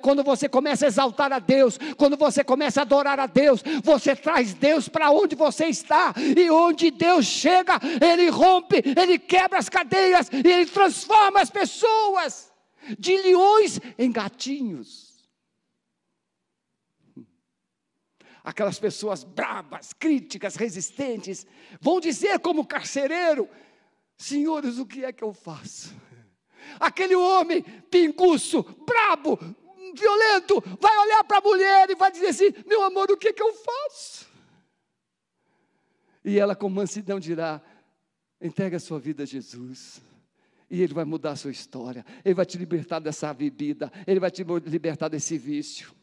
[0.00, 4.14] quando você começa a exaltar a Deus, quando você começa a adorar a Deus, você
[4.14, 9.68] traz Deus para onde você está, e onde Deus chega, Ele rompe, Ele quebra as
[9.68, 12.55] cadeias, e Ele transforma as pessoas
[12.98, 15.16] de leões em gatinhos.
[18.44, 21.46] Aquelas pessoas bravas, críticas, resistentes,
[21.80, 23.48] vão dizer como carcereiro:
[24.16, 25.94] Senhores, o que é que eu faço?
[26.78, 29.38] Aquele homem pinguço, brabo,
[29.94, 33.32] violento, vai olhar para a mulher e vai dizer assim: Meu amor, o que é
[33.32, 34.26] que eu faço?
[36.24, 37.60] E ela, com mansidão, dirá:
[38.40, 40.02] Entrega a sua vida a Jesus.
[40.70, 42.04] E Ele vai mudar a sua história.
[42.24, 43.92] Ele vai te libertar dessa bebida.
[44.06, 45.94] Ele vai te libertar desse vício.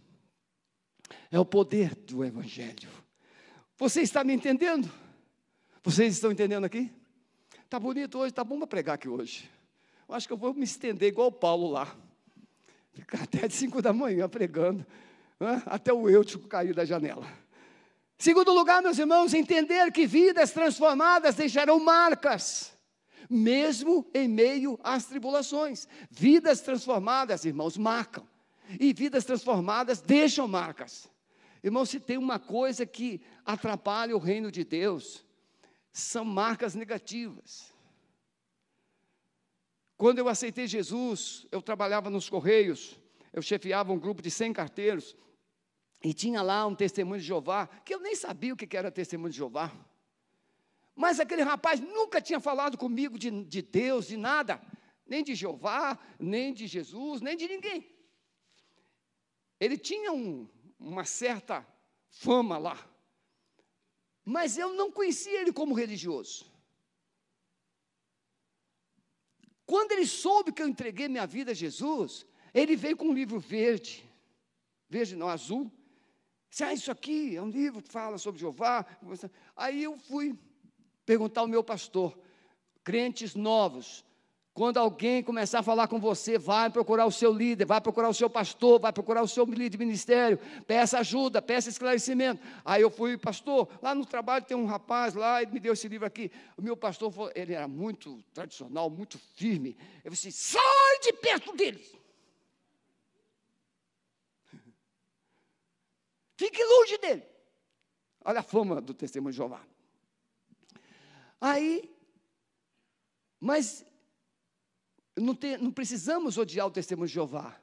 [1.29, 2.89] É o poder do Evangelho.
[3.77, 4.89] Você está me entendendo?
[5.83, 6.91] Vocês estão entendendo aqui?
[7.65, 9.49] Está bonito hoje, está bom para pregar aqui hoje.
[10.07, 11.93] Eu acho que eu vou me estender igual o Paulo lá.
[12.93, 14.85] Ficar até de 5 da manhã pregando.
[15.39, 15.61] Né?
[15.65, 17.27] Até o Eutico cair da janela.
[18.17, 22.72] Segundo lugar, meus irmãos, entender que vidas transformadas deixarão marcas
[23.29, 25.87] mesmo em meio às tribulações.
[26.09, 28.27] Vidas transformadas, irmãos, marcam.
[28.79, 31.09] E vidas transformadas deixam marcas.
[31.63, 35.25] Irmão, se tem uma coisa que atrapalha o reino de Deus,
[35.91, 37.71] são marcas negativas.
[39.95, 42.99] Quando eu aceitei Jesus, eu trabalhava nos Correios,
[43.31, 45.15] eu chefiava um grupo de 100 carteiros,
[46.03, 49.31] e tinha lá um testemunho de Jeová, que eu nem sabia o que era testemunho
[49.31, 49.71] de Jeová.
[50.95, 54.61] Mas aquele rapaz nunca tinha falado comigo de, de Deus, de nada,
[55.05, 57.89] nem de Jeová, nem de Jesus, nem de ninguém.
[59.59, 60.47] Ele tinha um,
[60.79, 61.65] uma certa
[62.09, 62.77] fama lá,
[64.23, 66.51] mas eu não conhecia ele como religioso.
[69.65, 73.39] Quando ele soube que eu entreguei minha vida a Jesus, ele veio com um livro
[73.39, 74.07] verde,
[74.87, 75.71] verde não, azul.
[76.49, 78.85] Disse, ah, isso aqui é um livro que fala sobre Jeová.
[79.55, 80.37] Aí eu fui
[81.05, 82.17] perguntar ao meu pastor,
[82.83, 84.03] crentes novos,
[84.53, 88.13] quando alguém começar a falar com você, vai procurar o seu líder, vai procurar o
[88.13, 90.37] seu pastor, vai procurar o seu líder de ministério,
[90.67, 92.39] peça ajuda, peça esclarecimento.
[92.63, 95.87] Aí eu fui, pastor, lá no trabalho tem um rapaz lá, ele me deu esse
[95.87, 96.31] livro aqui.
[96.55, 99.75] O meu pastor, ele era muito tradicional, muito firme.
[100.03, 101.83] Eu disse: sai de perto dele.
[106.37, 107.23] Fique longe dele.
[108.23, 109.72] Olha a fama do testemunho de Jeová.
[111.43, 111.93] Aí,
[113.37, 113.85] mas
[115.13, 117.59] não, tem, não precisamos odiar o testemunho de Jeová.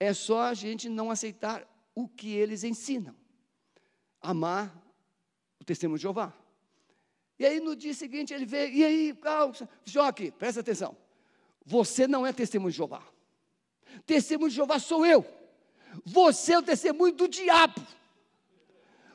[0.00, 3.14] É só a gente não aceitar o que eles ensinam.
[4.22, 4.74] Amar
[5.60, 6.32] o testemunho de Jeová.
[7.38, 9.18] E aí no dia seguinte ele veio, e aí,
[9.84, 10.96] Joque, presta atenção.
[11.62, 13.02] Você não é testemunho de Jeová.
[14.06, 15.26] Testemunho de Jeová sou eu.
[16.06, 17.86] Você é o testemunho do diabo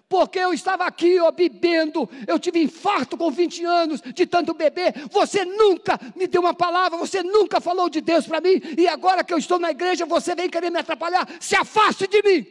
[0.10, 5.07] porque eu estava aqui, ó, bebendo, eu tive infarto com 20 anos de tanto beber,
[5.10, 9.24] você nunca me deu uma palavra, você nunca falou de Deus para mim, e agora
[9.24, 12.47] que eu estou na igreja, você vem querer me atrapalhar, se afaste de mim.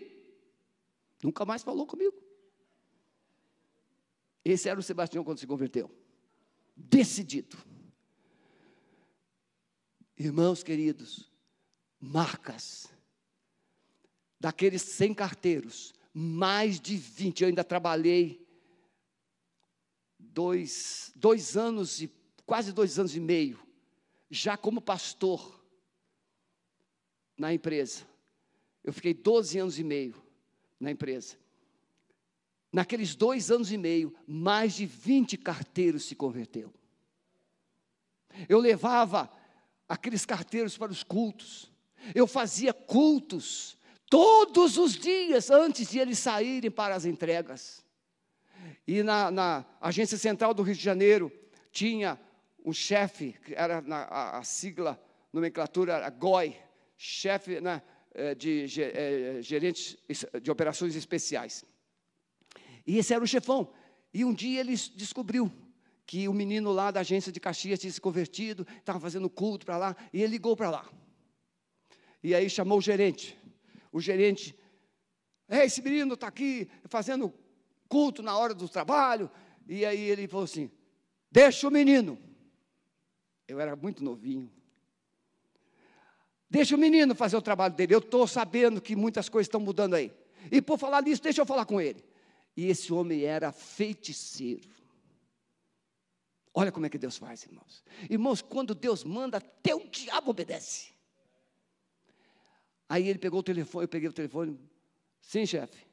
[1.21, 2.15] Nunca mais falou comigo.
[4.45, 5.91] Esse era o Sebastião quando se converteu.
[6.77, 7.59] Decidido.
[10.17, 11.31] Irmãos queridos,
[12.01, 12.89] marcas
[14.39, 17.43] daqueles sem carteiros mais de 20.
[17.43, 18.45] Eu ainda trabalhei
[20.19, 22.13] dois, dois anos e
[22.45, 23.57] quase dois anos e meio,
[24.29, 25.65] já como pastor
[27.37, 28.05] na empresa.
[28.83, 30.21] Eu fiquei 12 anos e meio
[30.81, 31.37] na empresa.
[32.73, 36.75] Naqueles dois anos e meio, mais de 20 carteiros se converteu.
[38.49, 39.33] Eu levava
[39.89, 41.71] aqueles carteiros para os cultos.
[42.13, 43.78] Eu fazia cultos
[44.09, 47.85] todos os dias antes de eles saírem para as entregas.
[48.87, 51.31] E na, na Agência Central do Rio de Janeiro
[51.71, 52.19] tinha
[52.65, 55.01] um chefe, era na, a, a, sigla,
[55.33, 56.57] nomenclatura era GOI,
[56.97, 57.83] chefe né,
[58.15, 59.99] eh, de é, gerente
[60.43, 61.65] de operações especiais.
[62.87, 63.73] E esse era o chefão.
[64.13, 65.53] E um dia ele descobriu
[66.07, 69.77] que o menino lá da agência de Caxias tinha se convertido, estava fazendo culto para
[69.77, 70.91] lá, e ele ligou para lá.
[72.23, 73.38] E aí chamou o gerente
[73.99, 74.57] o gerente,
[75.49, 77.33] é, esse menino está aqui fazendo
[77.89, 79.31] culto na hora do trabalho.
[79.67, 80.71] E aí ele falou assim:
[81.31, 82.19] deixa o menino.
[83.47, 84.51] Eu era muito novinho.
[86.51, 87.95] Deixa o menino fazer o trabalho dele.
[87.95, 90.13] Eu estou sabendo que muitas coisas estão mudando aí.
[90.51, 92.05] E por falar nisso, deixa eu falar com ele.
[92.57, 94.69] E esse homem era feiticeiro.
[96.55, 97.85] Olha como é que Deus faz, irmãos.
[98.09, 100.98] Irmãos, quando Deus manda, até o diabo obedece.
[102.89, 104.59] Aí ele pegou o telefone, eu peguei o telefone.
[105.21, 105.87] Sim, chefe.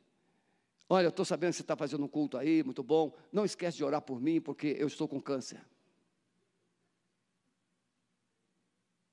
[0.87, 3.13] Olha, eu estou sabendo que você está fazendo um culto aí, muito bom.
[3.31, 5.59] Não esquece de orar por mim, porque eu estou com câncer.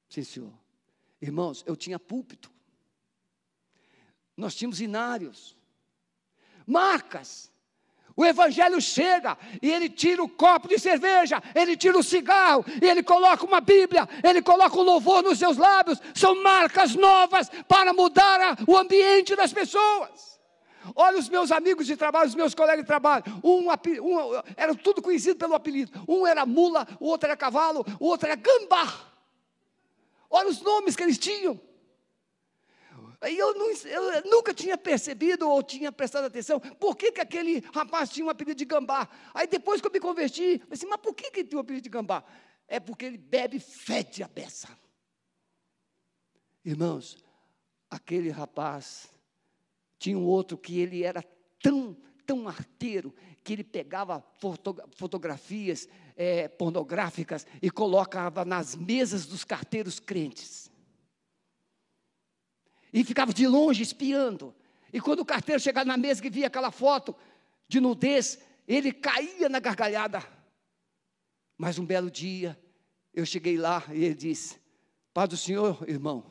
[0.09, 0.53] Sim, senhor.
[1.21, 2.53] Irmãos, eu tinha púlpito.
[4.37, 5.57] Nós tínhamos inários.
[6.67, 7.52] Marcas.
[8.17, 12.87] O evangelho chega e ele tira o copo de cerveja, ele tira o cigarro, e
[12.87, 16.01] ele coloca uma Bíblia, ele coloca um louvor nos seus lábios.
[16.15, 20.33] São marcas novas para mudar a, o ambiente das pessoas.
[20.97, 23.25] Olha os meus amigos de trabalho, os meus colegas de trabalho.
[23.43, 25.93] Um, um era tudo conhecido pelo apelido.
[26.09, 28.93] Um era mula, o outro era cavalo, o outro era gambá.
[30.29, 31.61] Olha os nomes que eles tinham.
[33.23, 37.61] Aí eu, não, eu, nunca tinha percebido ou tinha prestado atenção por que, que aquele
[37.73, 39.09] rapaz tinha um apelido de gambá.
[39.33, 41.57] Aí depois que eu me converti, eu disse, assim, mas por que, que ele tem
[41.57, 42.25] um apelido de gambá?
[42.67, 44.69] É porque ele bebe fede a beça.
[46.65, 47.17] Irmãos,
[47.89, 49.09] aquele rapaz
[50.01, 51.23] tinha um outro que ele era
[51.63, 51.97] tão,
[52.27, 53.15] tão arteiro,
[53.45, 54.25] que ele pegava
[54.97, 60.72] fotografias é, pornográficas e colocava nas mesas dos carteiros crentes.
[62.93, 64.55] E ficava de longe espiando.
[64.93, 67.17] E quando o carteiro chegava na mesa e via aquela foto
[67.67, 68.39] de nudez,
[68.69, 70.23] ele caía na gargalhada.
[71.57, 72.59] Mas um belo dia,
[73.15, 74.61] eu cheguei lá e ele disse:
[75.15, 76.25] Pai do Senhor, irmão.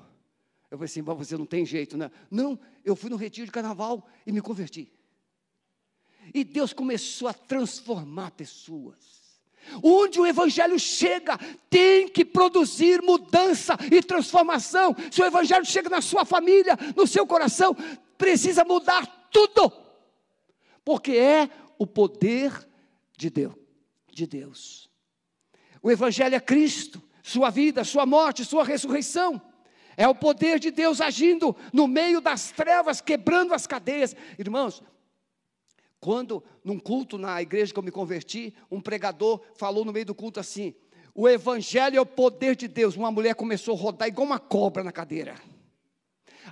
[0.70, 2.12] Eu falei assim: você não tem jeito, né?
[2.30, 4.92] Não, eu fui no retiro de carnaval e me converti.
[6.34, 9.21] E Deus começou a transformar pessoas.
[9.84, 11.38] Onde o Evangelho chega,
[11.70, 14.96] tem que produzir mudança e transformação.
[15.12, 17.76] Se o Evangelho chega na sua família, no seu coração,
[18.18, 19.72] precisa mudar tudo,
[20.84, 22.68] porque é o poder
[23.18, 23.56] de Deus.
[24.12, 24.90] De Deus.
[25.82, 29.42] O Evangelho é Cristo, sua vida, sua morte, sua ressurreição.
[29.98, 34.16] É o poder de Deus agindo no meio das trevas, quebrando as cadeias.
[34.38, 34.82] Irmãos,
[36.02, 40.16] quando, num culto na igreja que eu me converti, um pregador falou no meio do
[40.16, 40.74] culto assim:
[41.14, 42.96] o evangelho é o poder de Deus.
[42.96, 45.36] Uma mulher começou a rodar igual uma cobra na cadeira.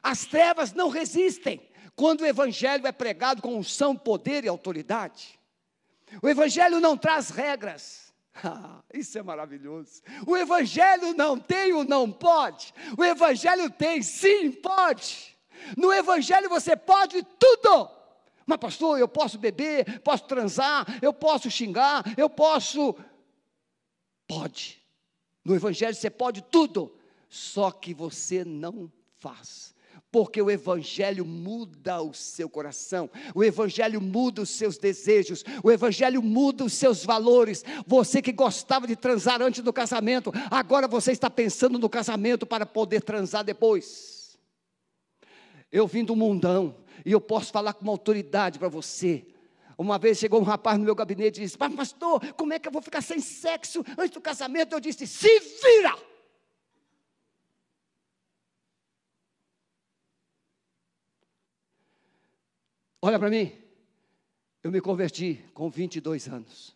[0.04, 1.60] As trevas não resistem
[1.96, 5.40] quando o evangelho é pregado com unção, poder e autoridade.
[6.22, 8.08] O evangelho não traz regras.
[8.42, 10.02] Ah, isso é maravilhoso.
[10.26, 12.74] O Evangelho não tem o não pode.
[12.98, 15.36] O Evangelho tem sim pode.
[15.76, 17.99] No Evangelho você pode tudo.
[18.50, 22.96] Mas, pastor, eu posso beber, posso transar, eu posso xingar, eu posso.
[24.28, 24.82] Pode.
[25.46, 26.92] No Evangelho você pode tudo,
[27.30, 29.76] só que você não faz.
[30.12, 36.20] Porque o Evangelho muda o seu coração, o Evangelho muda os seus desejos, o Evangelho
[36.24, 37.64] muda os seus valores.
[37.86, 42.66] Você que gostava de transar antes do casamento, agora você está pensando no casamento para
[42.66, 44.40] poder transar depois.
[45.72, 46.76] Eu vim do mundão,
[47.06, 49.26] e eu posso falar com uma autoridade para você.
[49.78, 52.72] Uma vez chegou um rapaz no meu gabinete e disse: Pastor, como é que eu
[52.72, 54.74] vou ficar sem sexo antes do casamento?
[54.74, 55.96] Eu disse: Se vira!
[63.02, 63.54] Olha para mim,
[64.62, 66.76] eu me converti com 22 anos,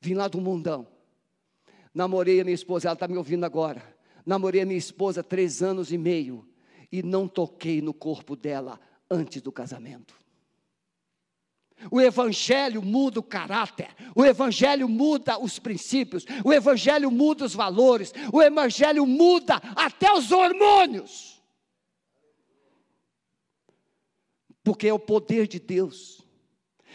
[0.00, 0.88] vim lá do mundão,
[1.94, 3.96] namorei a minha esposa, ela está me ouvindo agora.
[4.26, 6.44] Namorei a minha esposa três anos e meio
[6.90, 8.80] e não toquei no corpo dela
[9.10, 10.14] antes do casamento.
[11.90, 18.12] O Evangelho muda o caráter, o Evangelho muda os princípios, o Evangelho muda os valores,
[18.32, 21.42] o Evangelho muda até os hormônios.
[24.64, 26.24] Porque é o poder de Deus.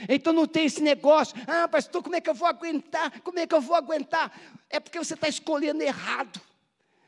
[0.09, 3.21] Então não tem esse negócio, ah, pastor, como é que eu vou aguentar?
[3.21, 4.35] Como é que eu vou aguentar?
[4.67, 6.41] É porque você está escolhendo errado.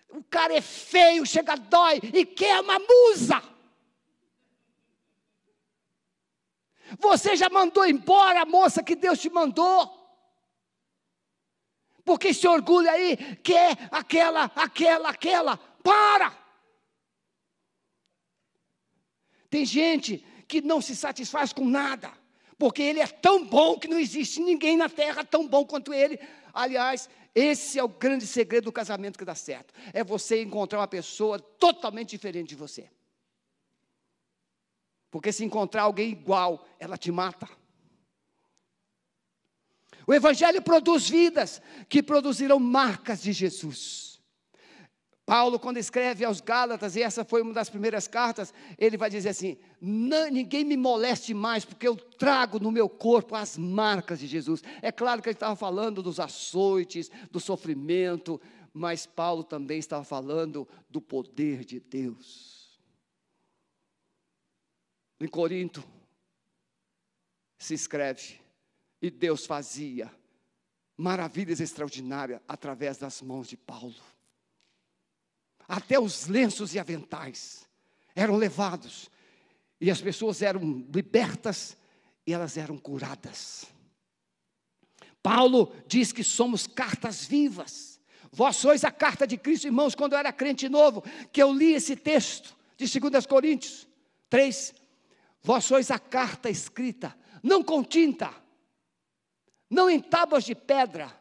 [0.09, 3.41] O cara é feio, chega, dói e quer uma musa.
[6.99, 10.03] Você já mandou embora a moça que Deus te mandou?
[12.03, 15.57] Porque esse orgulho aí quer aquela, aquela, aquela.
[15.57, 16.37] Para!
[19.49, 22.11] Tem gente que não se satisfaz com nada,
[22.57, 26.19] porque ele é tão bom que não existe ninguém na terra tão bom quanto ele.
[26.53, 30.87] Aliás, esse é o grande segredo do casamento que dá certo: é você encontrar uma
[30.87, 32.89] pessoa totalmente diferente de você.
[35.13, 37.47] Porque se encontrar alguém igual, ela te mata.
[40.07, 44.19] O Evangelho produz vidas que produzirão marcas de Jesus.
[45.23, 49.29] Paulo, quando escreve aos Gálatas, e essa foi uma das primeiras cartas, ele vai dizer
[49.29, 54.63] assim: ninguém me moleste mais, porque eu trago no meu corpo as marcas de Jesus.
[54.81, 58.41] É claro que ele estava falando dos açoites, do sofrimento,
[58.73, 62.52] mas Paulo também estava falando do poder de Deus
[65.19, 65.83] em Corinto,
[67.57, 68.39] se escreve,
[69.01, 70.11] e Deus fazia
[70.97, 73.95] maravilhas extraordinárias através das mãos de Paulo.
[75.67, 77.67] Até os lenços e aventais
[78.15, 79.09] eram levados,
[79.79, 81.75] e as pessoas eram libertas
[82.25, 83.65] e elas eram curadas.
[85.21, 87.99] Paulo diz que somos cartas vivas.
[88.31, 91.73] Vós sois a carta de Cristo, irmãos, quando eu era crente novo, que eu li
[91.73, 93.87] esse texto de 2 Coríntios
[94.29, 94.73] 3,
[95.43, 97.13] Vós sois a carta escrita,
[97.43, 98.33] não com tinta,
[99.69, 101.11] não em tábuas de pedra,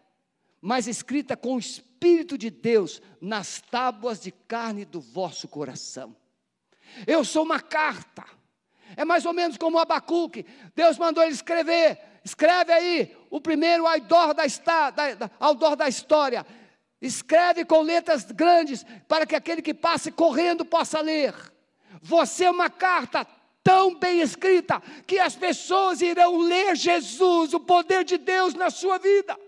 [0.60, 6.14] mas escrita com o Espírito de Deus nas tábuas de carne do vosso coração.
[7.04, 8.24] Eu sou uma carta,
[8.96, 14.34] é mais ou menos como Abacuque, Deus mandou ele escrever, escreve aí o primeiro audor
[14.34, 14.44] da,
[14.90, 16.46] da, da história,
[17.00, 21.34] escreve com letras grandes, para que aquele que passe correndo possa ler.
[22.00, 23.26] Você é uma carta
[23.62, 28.98] tão bem escrita que as pessoas irão ler Jesus, o poder de Deus na sua
[28.98, 29.38] vida.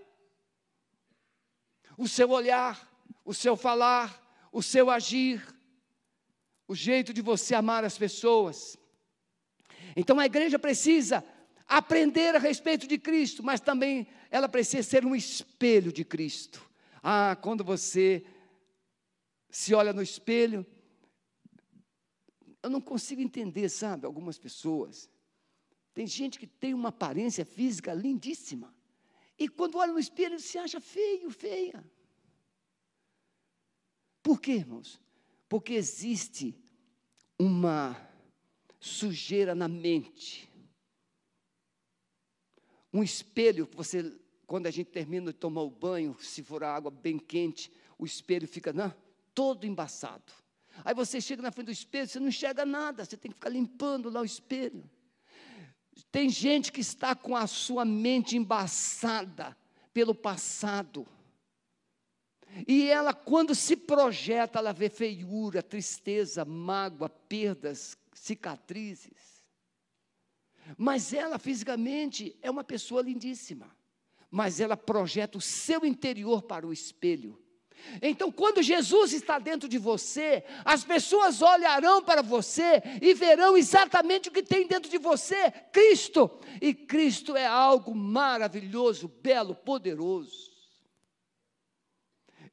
[1.97, 2.89] O seu olhar,
[3.23, 5.45] o seu falar, o seu agir,
[6.67, 8.77] o jeito de você amar as pessoas.
[9.95, 11.23] Então a igreja precisa
[11.67, 16.61] aprender a respeito de Cristo, mas também ela precisa ser um espelho de Cristo.
[17.01, 18.25] Ah, quando você
[19.49, 20.65] se olha no espelho,
[22.65, 25.07] eu não consigo entender, sabe, algumas pessoas.
[25.93, 28.73] Tem gente que tem uma aparência física lindíssima.
[29.37, 31.85] E quando olha no espelho, se acha feio, feia.
[34.23, 34.99] Por quê, irmãos?
[35.47, 36.55] Porque existe
[37.37, 37.95] uma
[38.79, 40.49] sujeira na mente.
[42.91, 46.75] Um espelho que você, quando a gente termina de tomar o banho, se for a
[46.75, 48.91] água bem quente, o espelho fica não,
[49.35, 50.33] todo embaçado.
[50.83, 53.49] Aí você chega na frente do espelho, você não enxerga nada, você tem que ficar
[53.49, 54.89] limpando lá o espelho.
[56.11, 59.55] Tem gente que está com a sua mente embaçada
[59.93, 61.07] pelo passado.
[62.67, 69.43] E ela, quando se projeta, ela vê feiura, tristeza, mágoa, perdas, cicatrizes.
[70.77, 73.75] Mas ela, fisicamente, é uma pessoa lindíssima.
[74.31, 77.41] Mas ela projeta o seu interior para o espelho.
[78.01, 84.29] Então, quando Jesus está dentro de você, as pessoas olharão para você e verão exatamente
[84.29, 86.29] o que tem dentro de você: Cristo.
[86.61, 90.53] E Cristo é algo maravilhoso, belo, poderoso.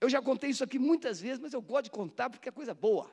[0.00, 2.74] Eu já contei isso aqui muitas vezes, mas eu gosto de contar porque é coisa
[2.74, 3.10] boa.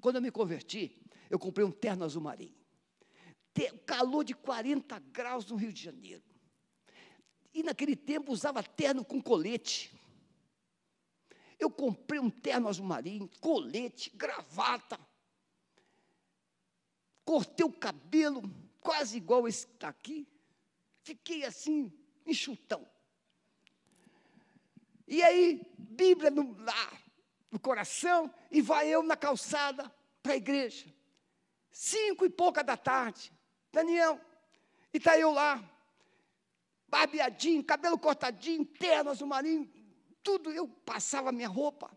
[0.00, 2.54] Quando eu me converti, eu comprei um terno azul marinho.
[3.86, 6.22] Calor de 40 graus no Rio de Janeiro.
[7.54, 9.95] E naquele tempo usava terno com colete.
[11.58, 14.98] Eu comprei um terno azul marinho, colete, gravata.
[17.24, 18.42] Cortei o cabelo,
[18.80, 20.28] quase igual esse que está aqui.
[21.02, 21.92] Fiquei assim,
[22.26, 22.86] enxutão.
[25.06, 26.92] E aí, Bíblia no, lá,
[27.50, 29.92] no coração, e vai eu na calçada
[30.22, 30.92] para a igreja.
[31.70, 33.32] Cinco e pouca da tarde.
[33.72, 34.20] Daniel,
[34.92, 35.62] e está eu lá,
[36.88, 39.70] barbeadinho, cabelo cortadinho, terno azul marinho,
[40.26, 41.88] tudo eu passava minha roupa.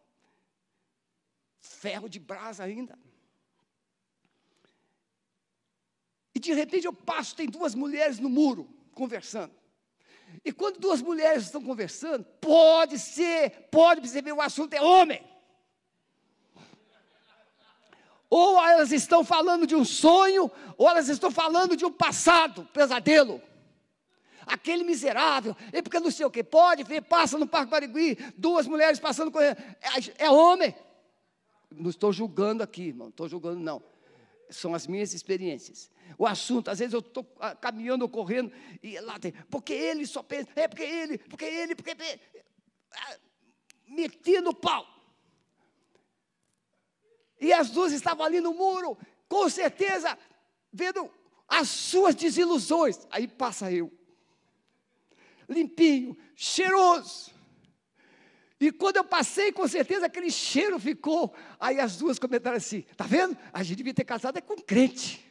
[1.60, 2.98] Ferro de brasa ainda.
[6.36, 9.54] E de repente eu passo, tem duas mulheres no muro conversando.
[10.46, 15.28] E quando duas mulheres estão conversando, pode ser, pode perceber, o assunto é homem.
[18.30, 23.42] Ou elas estão falando de um sonho, ou elas estão falando de um passado, pesadelo
[24.50, 28.68] aquele miserável, é porque não sei o que, pode ver, passa no Parque Barigui, duas
[28.68, 30.76] mulheres passando correndo, é, é homem.
[31.72, 33.82] Não estou julgando aqui, irmão, não estou julgando, não.
[34.50, 35.92] São as minhas experiências.
[36.18, 40.08] O assunto, às vezes eu estou ah, caminhando ou correndo, e lá tem, porque ele
[40.08, 41.96] só pensa, é porque ele, porque ele, porque.
[42.92, 43.18] Ah,
[43.88, 44.88] meti no pau.
[47.40, 48.98] E as duas estavam ali no muro,
[49.28, 50.18] com certeza,
[50.74, 51.10] vendo
[51.48, 53.08] as suas desilusões.
[53.12, 53.99] Aí passa eu
[55.50, 57.32] limpinho, cheiroso.
[58.60, 61.34] E quando eu passei, com certeza aquele cheiro ficou.
[61.60, 63.38] Aí as duas comentaram assim: tá vendo?
[63.54, 65.26] A gente devia ter casado é com crente.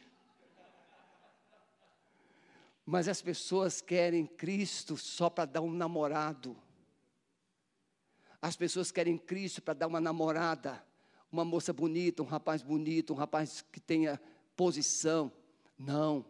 [2.83, 6.57] Mas as pessoas querem Cristo só para dar um namorado.
[8.41, 10.83] As pessoas querem Cristo para dar uma namorada,
[11.31, 14.19] uma moça bonita, um rapaz bonito, um rapaz que tenha
[14.55, 15.31] posição.
[15.77, 16.25] Não.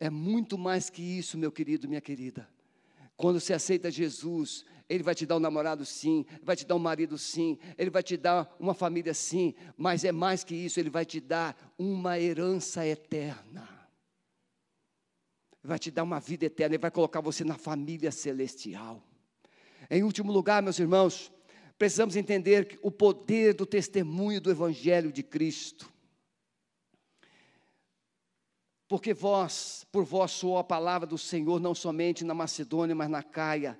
[0.00, 2.48] É muito mais que isso, meu querido, minha querida.
[3.16, 6.80] Quando você aceita Jesus, Ele vai te dar um namorado sim, vai te dar um
[6.80, 10.90] marido sim, Ele vai te dar uma família sim, mas é mais que isso, Ele
[10.90, 13.68] vai te dar uma herança eterna.
[15.62, 19.02] Vai te dar uma vida eterna, Ele vai colocar você na família celestial.
[19.88, 21.32] Em último lugar, meus irmãos,
[21.78, 25.93] precisamos entender o poder do testemunho do Evangelho de Cristo.
[28.88, 33.22] Porque vós, por vós soou a palavra do Senhor, não somente na Macedônia, mas na
[33.22, 33.78] Caia,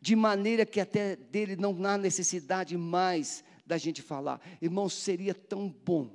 [0.00, 4.40] de maneira que até dele não há necessidade mais da gente falar.
[4.60, 6.10] Irmão, seria tão bom.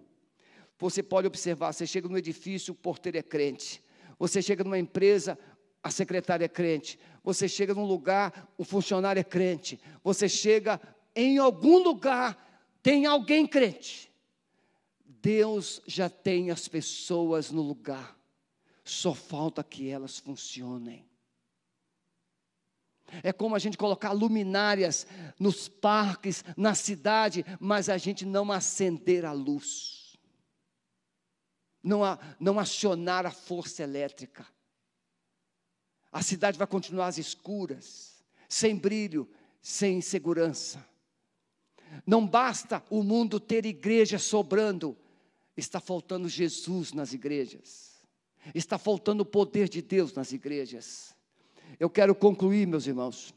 [0.77, 3.83] Você pode observar, você chega no edifício, o porteiro é crente.
[4.17, 5.37] Você chega numa empresa,
[5.83, 6.99] a secretária é crente.
[7.23, 9.79] Você chega num lugar, o funcionário é crente.
[10.03, 10.79] Você chega
[11.15, 14.11] em algum lugar, tem alguém crente.
[15.03, 18.18] Deus já tem as pessoas no lugar
[18.89, 21.07] só falta que elas funcionem.
[23.23, 25.07] É como a gente colocar luminárias
[25.39, 30.15] nos parques, na cidade, mas a gente não acender a luz,
[31.81, 34.45] não, a, não acionar a força elétrica.
[36.11, 39.29] A cidade vai continuar às escuras, sem brilho,
[39.61, 40.85] sem segurança.
[42.05, 44.95] Não basta o mundo ter igreja sobrando,
[45.57, 47.88] está faltando Jesus nas igrejas,
[48.53, 51.15] está faltando o poder de Deus nas igrejas.
[51.79, 53.33] Eu quero concluir, meus irmãos.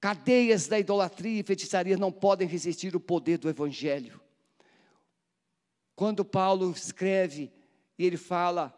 [0.00, 4.20] Cadeias da idolatria e feitiçaria não podem resistir o poder do Evangelho.
[5.94, 7.52] Quando Paulo escreve
[7.98, 8.76] e ele fala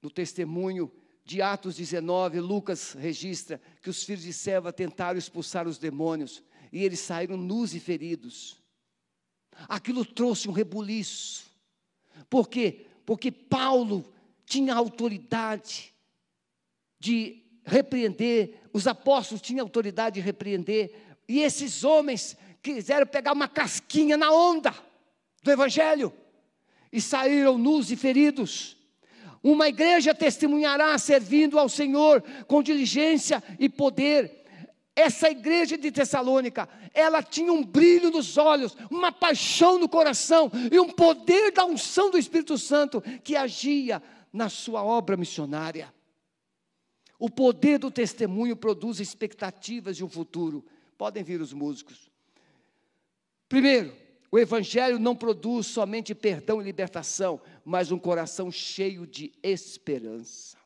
[0.00, 0.92] no testemunho
[1.24, 6.42] de Atos 19, Lucas registra que os filhos de Seva tentaram expulsar os demônios
[6.72, 8.62] e eles saíram nus e feridos.
[9.68, 11.50] Aquilo trouxe um rebuliço.
[12.28, 12.86] Por quê?
[13.04, 14.04] Porque Paulo
[14.46, 15.92] tinha autoridade
[16.98, 20.94] de repreender, os apóstolos tinham autoridade de repreender,
[21.28, 24.74] e esses homens quiseram pegar uma casquinha na onda
[25.42, 26.12] do Evangelho
[26.92, 28.76] e saíram nus e feridos.
[29.42, 34.41] Uma igreja testemunhará servindo ao Senhor com diligência e poder.
[34.94, 40.78] Essa igreja de Tessalônica, ela tinha um brilho nos olhos, uma paixão no coração e
[40.78, 45.92] um poder da unção do Espírito Santo que agia na sua obra missionária.
[47.18, 50.64] O poder do testemunho produz expectativas de um futuro.
[50.98, 52.10] Podem vir os músicos.
[53.48, 53.96] Primeiro,
[54.30, 60.61] o Evangelho não produz somente perdão e libertação, mas um coração cheio de esperança.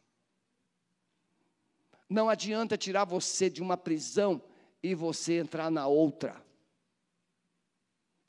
[2.08, 4.40] Não adianta tirar você de uma prisão
[4.82, 6.40] e você entrar na outra.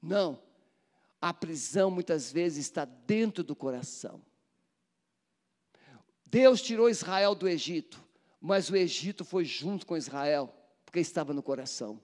[0.01, 0.41] Não.
[1.21, 4.21] A prisão muitas vezes está dentro do coração.
[6.29, 8.03] Deus tirou Israel do Egito,
[8.39, 10.53] mas o Egito foi junto com Israel,
[10.85, 11.99] porque estava no coração.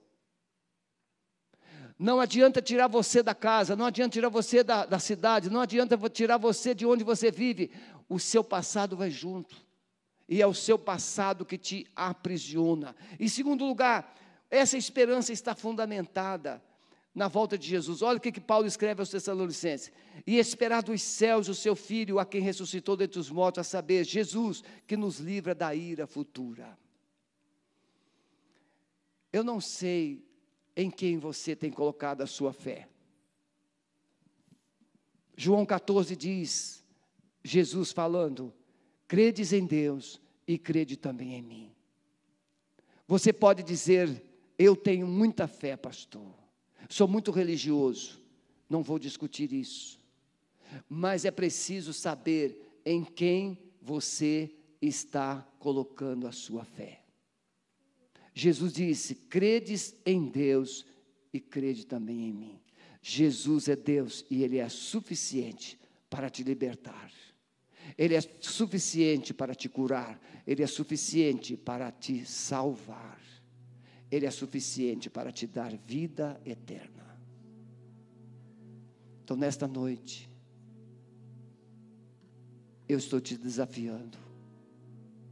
[1.98, 5.98] Não adianta tirar você da casa, não adianta tirar você da, da cidade, não adianta
[6.10, 7.72] tirar você de onde você vive.
[8.10, 9.56] O seu passado vai junto.
[10.28, 12.96] E é o seu passado que te aprisiona.
[13.20, 14.16] Em segundo lugar,
[14.50, 16.62] essa esperança está fundamentada
[17.14, 18.02] na volta de Jesus.
[18.02, 19.92] Olha o que, que Paulo escreve aos Tessalonicenses:
[20.26, 24.04] E esperar dos céus o seu filho, a quem ressuscitou dentre os mortos, a saber,
[24.04, 26.78] Jesus, que nos livra da ira futura.
[29.32, 30.26] Eu não sei
[30.76, 32.88] em quem você tem colocado a sua fé.
[35.36, 36.84] João 14 diz,
[37.44, 38.54] Jesus falando:
[39.14, 41.72] credes em Deus e crede também em mim.
[43.08, 44.10] Você pode dizer,
[44.58, 46.34] eu tenho muita fé, pastor,
[46.90, 48.20] sou muito religioso,
[48.68, 50.00] não vou discutir isso,
[50.90, 54.50] mas é preciso saber em quem você
[54.82, 57.04] está colocando a sua fé.
[58.34, 60.88] Jesus disse: credes em Deus
[61.32, 62.60] e crede também em mim.
[63.00, 67.12] Jesus é Deus e Ele é suficiente para te libertar.
[67.98, 70.20] Ele é suficiente para te curar.
[70.46, 73.20] Ele é suficiente para te salvar.
[74.12, 77.04] Ele é suficiente para te dar vida eterna.
[79.24, 80.30] Então, nesta noite,
[82.88, 84.18] eu estou te desafiando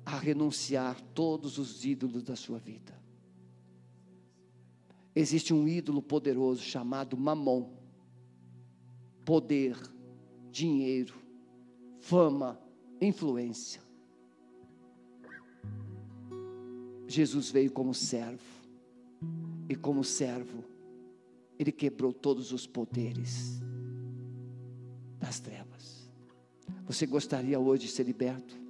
[0.06, 2.99] a renunciar todos os ídolos da sua vida.
[5.14, 7.70] Existe um ídolo poderoso chamado Mamon.
[9.26, 9.78] Poder,
[10.52, 11.20] dinheiro,
[12.02, 12.60] fama,
[12.99, 13.82] influência.
[17.08, 18.52] Jesus veio como servo.
[19.70, 20.66] E como servo,
[21.58, 23.62] ele quebrou todos os poderes
[25.18, 26.10] das trevas.
[26.86, 28.62] Você gostaria hoje de ser liberto?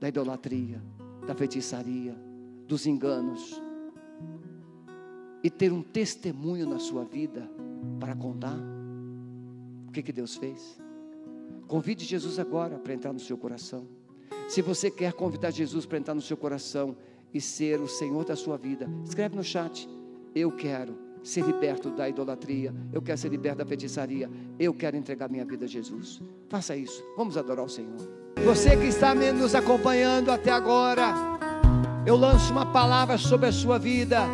[0.00, 0.82] da idolatria,
[1.26, 2.16] da feitiçaria,
[2.66, 3.60] dos enganos,
[5.44, 7.48] e ter um testemunho na sua vida
[7.98, 8.58] para contar
[9.86, 10.80] o que, que Deus fez.
[11.70, 13.86] Convide Jesus agora para entrar no seu coração.
[14.48, 16.96] Se você quer convidar Jesus para entrar no seu coração
[17.32, 19.88] e ser o Senhor da sua vida, escreve no chat:
[20.34, 25.30] Eu quero ser liberto da idolatria, eu quero ser liberto da feitiçaria, eu quero entregar
[25.30, 26.20] minha vida a Jesus.
[26.48, 28.00] Faça isso, vamos adorar o Senhor.
[28.44, 31.14] Você que está nos acompanhando até agora,
[32.04, 34.26] eu lanço uma palavra sobre a sua vida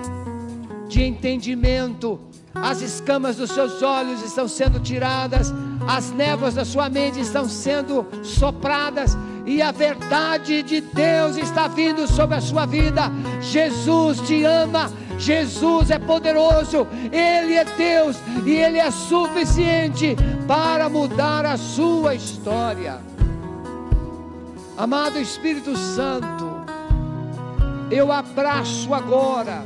[0.88, 2.18] de entendimento.
[2.54, 5.52] As escamas dos seus olhos estão sendo tiradas,
[5.86, 12.06] as névoas da sua mente estão sendo sopradas e a verdade de Deus está vindo
[12.08, 13.10] sobre a sua vida.
[13.40, 20.16] Jesus te ama, Jesus é poderoso, Ele é Deus e Ele é suficiente
[20.48, 23.00] para mudar a sua história.
[24.76, 26.56] Amado Espírito Santo,
[27.90, 29.64] eu abraço agora,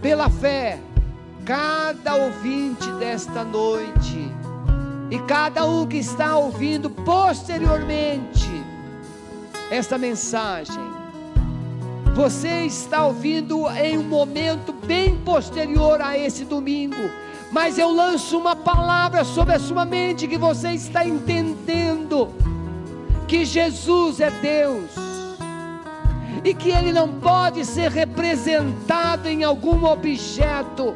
[0.00, 0.80] pela fé,
[1.44, 4.31] cada ouvinte desta noite
[5.12, 8.48] e cada um que está ouvindo posteriormente
[9.70, 10.82] esta mensagem.
[12.14, 17.10] Você está ouvindo em um momento bem posterior a esse domingo,
[17.50, 22.30] mas eu lanço uma palavra sobre a sua mente que você está entendendo
[23.28, 24.92] que Jesus é Deus
[26.42, 30.94] e que ele não pode ser representado em algum objeto.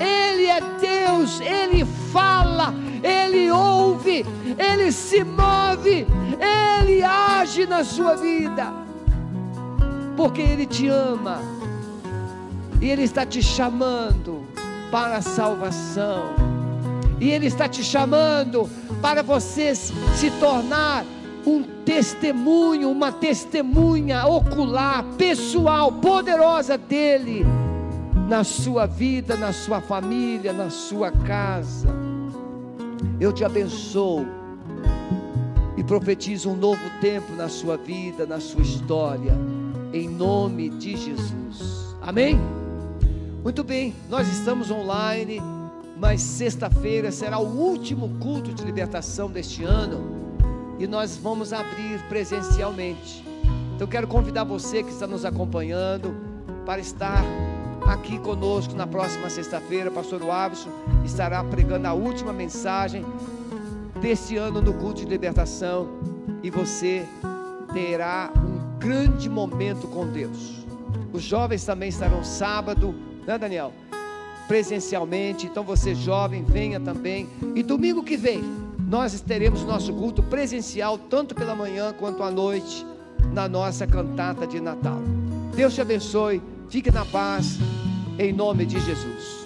[0.00, 2.74] Ele é Deus, ele fala,
[3.06, 4.26] ele ouve,
[4.58, 6.06] ele se move,
[6.40, 8.72] ele age na sua vida,
[10.16, 11.40] porque ele te ama.
[12.80, 14.46] E ele está te chamando
[14.90, 16.34] para a salvação,
[17.20, 18.68] e ele está te chamando
[19.00, 21.04] para você se tornar
[21.46, 27.46] um testemunho, uma testemunha ocular, pessoal, poderosa dele
[28.28, 32.15] na sua vida, na sua família, na sua casa.
[33.18, 34.26] Eu te abençoo
[35.74, 39.32] e profetizo um novo tempo na sua vida, na sua história,
[39.90, 41.96] em nome de Jesus.
[42.02, 42.38] Amém?
[43.42, 45.40] Muito bem, nós estamos online,
[45.98, 53.24] mas sexta-feira será o último culto de libertação deste ano e nós vamos abrir presencialmente.
[53.74, 56.14] Então quero convidar você que está nos acompanhando
[56.66, 57.24] para estar
[57.88, 59.90] aqui conosco na próxima sexta-feira.
[59.90, 60.70] Pastor Wavison
[61.04, 63.04] estará pregando a última mensagem
[64.00, 65.88] deste ano no culto de libertação
[66.42, 67.06] e você
[67.72, 70.64] terá um grande momento com Deus.
[71.12, 72.94] Os jovens também estarão sábado,
[73.26, 73.72] né, Daniel?
[74.46, 75.46] Presencialmente.
[75.46, 77.28] Então você jovem, venha também.
[77.54, 78.42] E domingo que vem,
[78.78, 82.86] nós teremos nosso culto presencial, tanto pela manhã quanto à noite,
[83.32, 85.00] na nossa cantata de Natal.
[85.54, 87.58] Deus te abençoe, fique na paz,
[88.18, 89.45] em nome de Jesus.